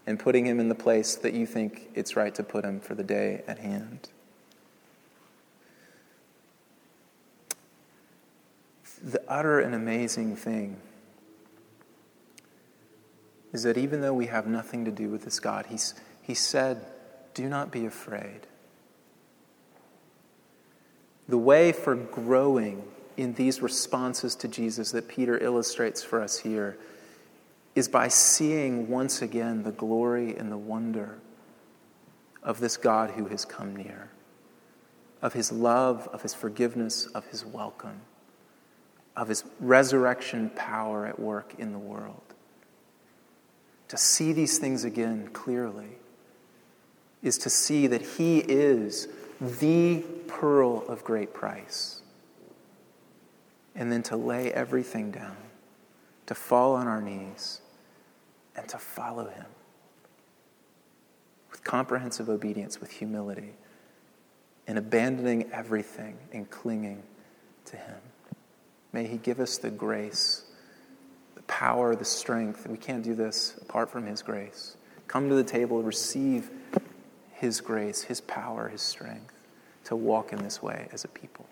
and 0.06 0.18
putting 0.18 0.46
him 0.46 0.60
in 0.60 0.68
the 0.68 0.74
place 0.74 1.14
that 1.16 1.34
you 1.34 1.46
think 1.46 1.88
it's 1.94 2.16
right 2.16 2.34
to 2.34 2.42
put 2.42 2.64
him 2.64 2.80
for 2.80 2.94
the 2.94 3.04
day 3.04 3.42
at 3.46 3.58
hand? 3.58 4.08
The 9.02 9.22
utter 9.28 9.60
and 9.60 9.74
amazing 9.74 10.36
thing 10.36 10.78
is 13.52 13.62
that 13.62 13.78
even 13.78 14.00
though 14.00 14.14
we 14.14 14.26
have 14.26 14.46
nothing 14.46 14.84
to 14.84 14.90
do 14.90 15.08
with 15.08 15.24
this 15.24 15.38
God, 15.38 15.66
he's, 15.66 15.94
he 16.22 16.34
said, 16.34 16.84
Do 17.36 17.50
not 17.50 17.70
be 17.70 17.84
afraid. 17.84 18.46
The 21.28 21.36
way 21.36 21.70
for 21.70 21.94
growing 21.94 22.82
in 23.18 23.34
these 23.34 23.60
responses 23.60 24.34
to 24.36 24.48
Jesus 24.48 24.92
that 24.92 25.06
Peter 25.06 25.36
illustrates 25.36 26.02
for 26.02 26.22
us 26.22 26.38
here 26.38 26.78
is 27.74 27.88
by 27.88 28.08
seeing 28.08 28.88
once 28.88 29.20
again 29.20 29.64
the 29.64 29.72
glory 29.72 30.34
and 30.34 30.50
the 30.50 30.56
wonder 30.56 31.18
of 32.42 32.58
this 32.58 32.78
God 32.78 33.10
who 33.10 33.26
has 33.26 33.44
come 33.44 33.76
near, 33.76 34.08
of 35.20 35.34
his 35.34 35.52
love, 35.52 36.08
of 36.14 36.22
his 36.22 36.32
forgiveness, 36.32 37.04
of 37.08 37.26
his 37.26 37.44
welcome, 37.44 38.00
of 39.14 39.28
his 39.28 39.44
resurrection 39.60 40.50
power 40.56 41.04
at 41.04 41.20
work 41.20 41.52
in 41.58 41.72
the 41.72 41.78
world. 41.78 42.32
To 43.88 43.98
see 43.98 44.32
these 44.32 44.56
things 44.56 44.84
again 44.84 45.28
clearly 45.34 45.98
is 47.26 47.38
to 47.38 47.50
see 47.50 47.86
that 47.86 48.02
he 48.02 48.38
is 48.38 49.08
the 49.40 50.04
pearl 50.28 50.84
of 50.88 51.04
great 51.04 51.34
price 51.34 52.00
and 53.76 53.92
then 53.92 54.02
to 54.04 54.16
lay 54.16 54.52
everything 54.52 55.10
down, 55.10 55.36
to 56.26 56.34
fall 56.34 56.74
on 56.74 56.88
our 56.88 57.02
knees, 57.02 57.60
and 58.56 58.66
to 58.68 58.78
follow 58.78 59.28
Him 59.28 59.44
with 61.50 61.62
comprehensive 61.62 62.28
obedience, 62.28 62.80
with 62.80 62.90
humility, 62.90 63.52
and 64.66 64.78
abandoning 64.78 65.50
everything 65.52 66.16
and 66.32 66.50
clinging 66.50 67.02
to 67.66 67.76
Him. 67.76 67.98
May 68.92 69.06
He 69.06 69.18
give 69.18 69.40
us 69.40 69.58
the 69.58 69.70
grace, 69.70 70.44
the 71.34 71.42
power, 71.42 71.94
the 71.94 72.04
strength. 72.04 72.66
We 72.66 72.78
can't 72.78 73.04
do 73.04 73.14
this 73.14 73.56
apart 73.60 73.90
from 73.90 74.06
His 74.06 74.22
grace. 74.22 74.76
Come 75.06 75.28
to 75.28 75.34
the 75.34 75.44
table, 75.44 75.82
receive 75.82 76.50
His 77.36 77.60
grace, 77.60 78.02
His 78.02 78.20
power, 78.22 78.68
His 78.68 78.82
strength 78.82 79.34
to 79.84 79.94
walk 79.94 80.32
in 80.32 80.42
this 80.42 80.62
way 80.62 80.88
as 80.92 81.04
a 81.04 81.08
people. 81.08 81.46